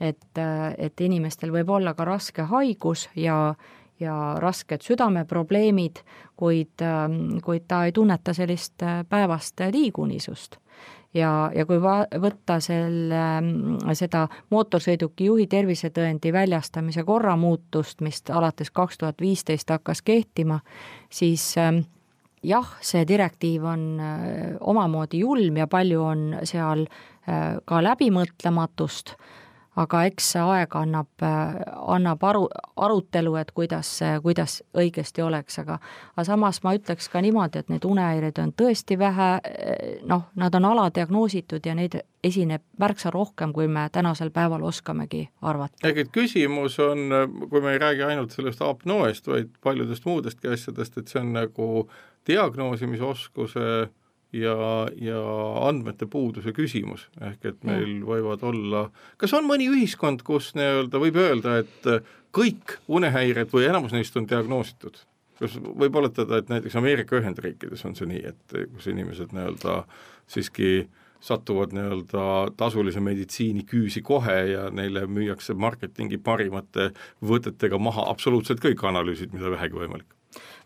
et, 0.00 0.38
äh, 0.38 0.74
et 0.78 1.00
inimestel 1.00 1.54
võib 1.54 1.70
olla 1.70 1.94
ka 1.94 2.04
raske 2.04 2.48
haigus 2.50 3.08
ja, 3.16 3.54
ja 4.02 4.16
rasked 4.42 4.84
südameprobleemid, 4.84 6.02
kuid, 6.36 6.82
ähm, 6.82 7.38
kuid 7.44 7.68
ta 7.68 7.84
ei 7.86 7.92
tunneta 7.92 8.34
sellist 8.34 8.82
päevast 9.08 9.62
liigunisust. 9.72 10.58
Ja, 11.14 11.50
ja 11.54 11.66
kui 11.68 11.76
va-, 11.82 12.06
võtta 12.20 12.56
selle, 12.64 13.24
seda 13.98 14.24
mootorsõiduki 14.50 15.26
juhi 15.28 15.44
tervisetõendi 15.46 16.32
väljastamise 16.32 17.04
korra 17.04 17.34
muutust, 17.36 18.00
mis 18.00 18.22
alates 18.32 18.72
kaks 18.72 18.98
tuhat 19.02 19.20
viisteist 19.20 19.70
hakkas 19.70 20.00
kehtima, 20.02 20.62
siis 21.12 21.44
ähm, 21.60 21.82
jah, 22.42 22.72
see 22.80 23.04
direktiiv 23.08 23.68
on 23.68 23.84
äh, 24.00 24.56
omamoodi 24.60 25.22
julm 25.22 25.60
ja 25.60 25.68
palju 25.70 26.02
on 26.02 26.24
seal 26.48 26.86
äh, 26.88 27.60
ka 27.64 27.82
läbimõtlematust 27.84 29.16
aga 29.76 30.02
eks 30.04 30.32
see 30.34 30.42
aeg 30.44 30.74
annab, 30.76 31.24
annab 31.88 32.24
aru, 32.28 32.42
arutelu, 32.76 33.34
et 33.40 33.52
kuidas, 33.56 33.90
kuidas 34.22 34.58
õigesti 34.76 35.24
oleks, 35.24 35.58
aga 35.62 35.78
aga 36.16 36.24
samas 36.28 36.60
ma 36.64 36.74
ütleks 36.76 37.08
ka 37.12 37.22
niimoodi, 37.24 37.62
et 37.62 37.72
neid 37.72 37.86
unehäireid 37.88 38.40
on 38.42 38.52
tõesti 38.52 38.98
vähe, 39.00 39.30
noh, 40.08 40.26
nad 40.36 40.54
on 40.58 40.68
aladiagnoositud 40.72 41.66
ja 41.66 41.76
neid 41.78 41.96
esineb 42.24 42.62
märksa 42.78 43.10
rohkem, 43.10 43.52
kui 43.52 43.68
me 43.68 43.88
tänasel 43.92 44.30
päeval 44.30 44.62
oskamegi 44.68 45.24
arvata. 45.42 45.80
ehk 45.88 46.04
et 46.04 46.12
küsimus 46.12 46.78
on, 46.82 47.08
kui 47.48 47.60
me 47.60 47.72
ei 47.72 47.80
räägi 47.82 48.04
ainult 48.06 48.36
sellest 48.36 48.62
apnoest, 48.62 49.26
vaid 49.26 49.56
paljudest 49.64 50.04
muudestki 50.04 50.52
asjadest, 50.52 50.98
et 50.98 51.08
see 51.08 51.20
on 51.20 51.32
nagu 51.32 51.88
diagnoosimisoskuse 52.28 53.88
ja, 54.32 54.56
ja 54.96 55.20
andmete 55.68 56.06
puuduse 56.10 56.54
küsimus, 56.56 57.06
ehk 57.20 57.46
et 57.52 57.64
meil 57.68 58.00
võivad 58.06 58.44
olla, 58.48 58.86
kas 59.20 59.34
on 59.36 59.46
mõni 59.48 59.68
ühiskond, 59.72 60.24
kus 60.26 60.52
nii-öelda 60.58 61.00
võib 61.02 61.18
öelda, 61.20 61.58
et 61.62 62.10
kõik 62.34 62.78
unehäired 62.88 63.52
või 63.52 63.68
enamus 63.68 63.94
neist 63.96 64.16
on 64.16 64.28
diagnoositud? 64.28 65.04
kas 65.42 65.56
võib 65.58 65.96
oletada, 65.98 66.38
et 66.38 66.50
näiteks 66.52 66.76
Ameerika 66.78 67.16
Ühendriikides 67.18 67.80
on 67.88 67.96
see 67.98 68.06
nii, 68.06 68.20
et 68.30 68.52
kus 68.76 68.86
inimesed 68.92 69.32
nii-öelda 69.34 69.80
siiski 70.30 70.84
satuvad 71.22 71.74
nii-öelda 71.74 72.26
tasulise 72.58 73.02
meditsiini 73.02 73.64
küüsi 73.66 74.04
kohe 74.06 74.36
ja 74.52 74.68
neile 74.70 75.04
müüakse 75.10 75.54
marketingi 75.58 76.18
parimate 76.22 76.90
võtetega 77.26 77.78
maha 77.78 78.06
absoluutselt 78.10 78.62
kõik 78.62 78.82
analüüsid, 78.86 79.34
mida 79.34 79.50
vähegi 79.50 79.82
võimalik 79.82 80.14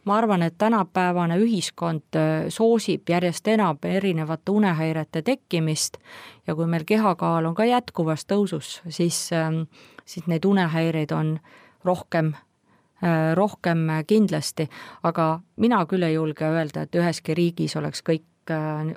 ma 0.07 0.17
arvan, 0.17 0.43
et 0.43 0.55
tänapäevane 0.59 1.39
ühiskond 1.43 2.17
äh, 2.17 2.47
soosib 2.49 3.09
järjest 3.09 3.49
enam 3.49 3.79
erinevate 3.83 4.53
unehäirete 4.53 5.23
tekkimist 5.23 5.99
ja 6.47 6.55
kui 6.55 6.67
meil 6.67 6.87
kehakaal 6.87 7.45
on 7.45 7.55
ka 7.55 7.65
jätkuvas 7.65 8.27
tõusus, 8.31 8.81
siis, 8.89 9.19
ähm, 9.33 9.67
siis 10.05 10.27
neid 10.27 10.45
unehäireid 10.45 11.13
on 11.13 11.39
rohkem 11.85 12.33
äh, 12.35 13.35
rohkem 13.35 13.89
kindlasti, 14.07 14.69
aga 15.03 15.41
mina 15.57 15.85
küll 15.87 16.07
ei 16.07 16.15
julge 16.15 16.47
öelda, 16.47 16.87
et 16.87 16.95
üheski 16.95 17.35
riigis 17.35 17.77
oleks 17.77 18.03
kõik 18.07 18.25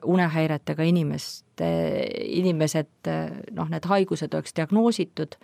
unehäiretega 0.05 0.83
inimeste, 0.83 1.69
inimesed, 2.19 2.91
äh, 3.07 3.31
noh, 3.51 3.69
need 3.69 3.85
haigused 3.89 4.33
oleks 4.33 4.53
diagnoositud 4.55 5.35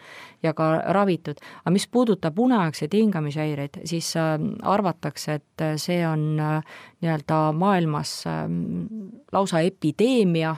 ja 0.43 0.53
ka 0.53 0.69
ravitud. 0.95 1.41
aga 1.63 1.73
mis 1.73 1.87
puudutab 1.87 2.39
uneaegseid 2.39 2.93
hingamishäireid, 2.93 3.81
siis 3.85 4.13
äh, 4.17 4.37
arvatakse, 4.61 5.39
et 5.39 5.65
see 5.81 6.01
on 6.07 6.35
nii-öelda 6.35 7.39
maailmas 7.53 8.23
lausa 9.31 9.59
epideemia, 9.59 10.55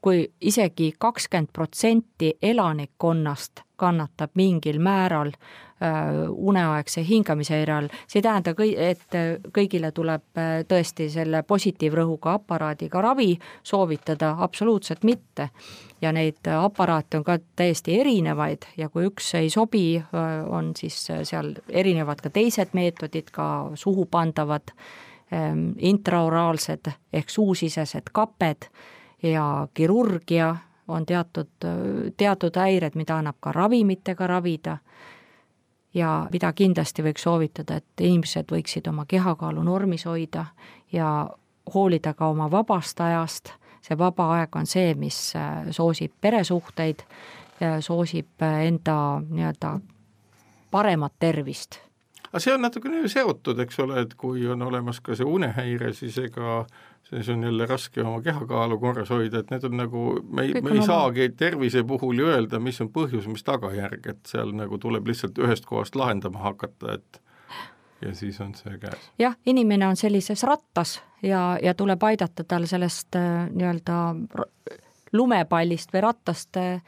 kui 0.00 0.28
isegi 0.40 0.92
kakskümmend 0.98 1.48
protsenti 1.52 2.34
elanikkonnast 2.42 3.60
kannatab 3.76 4.30
mingil 4.34 4.78
määral 4.78 5.32
Äh, 5.82 6.28
uneaegse 6.28 7.00
hingamisehäire 7.08 7.72
all, 7.72 7.86
see 8.04 8.18
ei 8.18 8.24
tähenda 8.26 8.52
kõi-, 8.52 8.74
et 8.76 9.14
kõigile 9.56 9.88
tuleb 9.96 10.36
äh, 10.36 10.50
tõesti 10.68 11.06
selle 11.08 11.40
positiivrõhuga 11.48 12.34
aparaadiga 12.36 13.00
ravi 13.00 13.30
soovitada, 13.64 14.34
absoluutselt 14.44 15.06
mitte. 15.08 15.48
ja 16.02 16.12
neid 16.12 16.44
aparaate 16.52 17.16
on 17.16 17.24
ka 17.24 17.38
täiesti 17.56 17.96
erinevaid 18.00 18.68
ja 18.76 18.88
kui 18.88 19.08
üks 19.08 19.32
ei 19.40 19.48
sobi, 19.50 19.96
äh, 19.96 20.28
on 20.52 20.74
siis 20.76 21.00
seal 21.22 21.54
erinevad 21.68 22.20
ka 22.20 22.28
teised 22.28 22.76
meetodid, 22.76 23.32
ka 23.32 23.70
suhu 23.74 24.04
pandavad 24.04 24.76
ähm, 25.32 25.70
intraoraalsed 25.78 26.92
ehk 27.12 27.32
suusisesed 27.32 28.12
kaped 28.12 28.68
ja 29.22 29.68
kirurgia 29.74 30.56
on 30.88 31.06
teatud, 31.06 31.48
teatud 32.16 32.56
häired, 32.56 32.94
mida 32.94 33.18
annab 33.18 33.36
ka 33.40 33.52
ravimitega 33.52 34.26
ravida. 34.26 34.78
Ja 35.94 36.28
mida 36.32 36.52
kindlasti 36.52 37.02
võiks 37.02 37.24
soovitada, 37.26 37.80
et 37.80 38.00
inimesed 38.06 38.52
võiksid 38.52 38.86
oma 38.88 39.04
kehakaalu 39.10 39.62
normis 39.66 40.04
hoida 40.06 40.44
ja 40.92 41.30
hoolida 41.74 42.14
ka 42.14 42.28
oma 42.30 42.46
vabast 42.50 43.00
ajast, 43.00 43.50
see 43.82 43.98
vaba 43.98 44.28
aeg 44.36 44.56
on 44.56 44.70
see, 44.70 44.94
mis 44.94 45.18
äh, 45.36 45.66
soosib 45.74 46.12
peresuhteid, 46.20 47.02
soosib 47.80 48.42
äh, 48.42 48.66
enda 48.68 48.96
nii-öelda 49.26 49.78
paremat 50.70 51.12
tervist. 51.18 51.80
Aga 52.30 52.38
see 52.38 52.54
on 52.54 52.62
natukene 52.62 53.08
seotud, 53.10 53.58
eks 53.64 53.80
ole, 53.82 54.04
et 54.04 54.14
kui 54.14 54.46
on 54.46 54.62
olemas 54.62 55.00
ka 55.02 55.16
see 55.18 55.26
unehäire, 55.26 55.90
siis 55.92 56.18
ega 56.22 56.60
siis 57.10 57.28
on 57.28 57.42
jälle 57.42 57.66
raske 57.66 58.02
oma 58.02 58.22
kehakaalu 58.22 58.78
korras 58.78 59.10
hoida, 59.10 59.38
et 59.38 59.50
need 59.50 59.64
on 59.64 59.76
nagu, 59.76 60.04
me 60.30 60.42
ei, 60.42 60.62
me 60.62 60.70
ei 60.70 60.82
saagi 60.86 61.28
tervise 61.36 61.82
puhul 61.84 62.18
ju 62.22 62.28
öelda, 62.30 62.60
mis 62.62 62.80
on 62.80 62.90
põhjus, 62.94 63.26
mis 63.30 63.44
tagajärg, 63.44 64.06
et 64.06 64.30
seal 64.30 64.54
nagu 64.56 64.78
tuleb 64.78 65.10
lihtsalt 65.10 65.38
ühest 65.42 65.66
kohast 65.66 65.98
lahendama 65.98 66.38
hakata, 66.46 66.94
et 66.94 67.20
ja 68.02 68.14
siis 68.14 68.40
on 68.40 68.54
see 68.54 68.78
käes. 68.78 69.10
jah, 69.18 69.36
inimene 69.46 69.88
on 69.88 69.96
sellises 69.96 70.42
rattas 70.42 71.00
ja, 71.22 71.58
ja 71.62 71.74
tuleb 71.74 72.02
aidata 72.02 72.44
tal 72.44 72.66
sellest 72.70 73.16
äh, 73.18 73.46
nii-öelda 73.50 74.00
lumepallist 75.12 75.92
või 75.94 76.04
rattast 76.06 76.56
äh, 76.56 76.82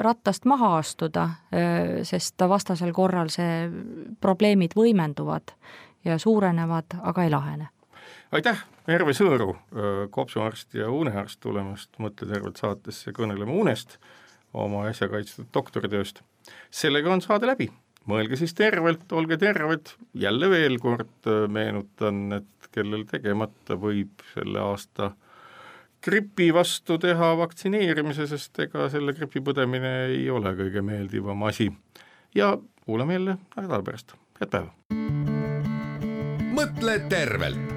rattast 0.00 0.44
maha 0.44 0.76
astuda, 0.78 1.22
äh, 1.52 2.02
sest 2.08 2.40
vastasel 2.48 2.92
korral 2.92 3.32
see 3.32 3.68
probleemid 4.20 4.76
võimenduvad 4.76 5.56
ja 6.04 6.18
suurenevad, 6.18 7.00
aga 7.02 7.24
ei 7.24 7.30
lahene 7.30 7.68
aitäh, 8.32 8.64
Merve 8.88 9.14
Sõõru, 9.16 9.52
kopsuarst 10.14 10.74
ja 10.76 10.88
unearst 10.90 11.40
tulemast 11.42 11.98
Mõtle 12.02 12.28
tervelt 12.30 12.60
saatesse 12.60 13.12
kõnelema 13.14 13.54
unest, 13.54 13.98
oma 14.56 14.86
äsja 14.90 15.08
kaitstud 15.12 15.50
doktoritööst. 15.54 16.22
sellega 16.70 17.12
on 17.12 17.22
saade 17.22 17.46
läbi, 17.46 17.68
mõelge 18.08 18.36
siis 18.40 18.54
tervelt, 18.54 19.04
olge 19.12 19.36
terved, 19.36 19.94
jälle 20.14 20.50
veel 20.50 20.78
kord 20.80 21.28
meenutan, 21.48 22.40
et 22.40 22.70
kellel 22.72 23.04
tegemata 23.10 23.76
võib 23.76 24.24
selle 24.34 24.60
aasta 24.60 25.12
gripi 26.02 26.50
vastu 26.54 26.98
teha 26.98 27.36
vaktsineerimise, 27.38 28.26
sest 28.26 28.58
ega 28.64 28.88
selle 28.90 29.12
gripi 29.14 29.40
põdemine 29.40 29.92
ei 30.08 30.30
ole 30.30 30.56
kõige 30.58 30.82
meeldivam 30.82 31.42
asi. 31.42 31.70
ja 32.34 32.56
kuulame 32.86 33.14
jälle 33.14 33.36
nädala 33.56 33.82
pärast, 33.82 34.16
head 34.40 34.50
päeva! 34.50 34.72
mõtle 36.52 36.98
tervelt 37.08 37.71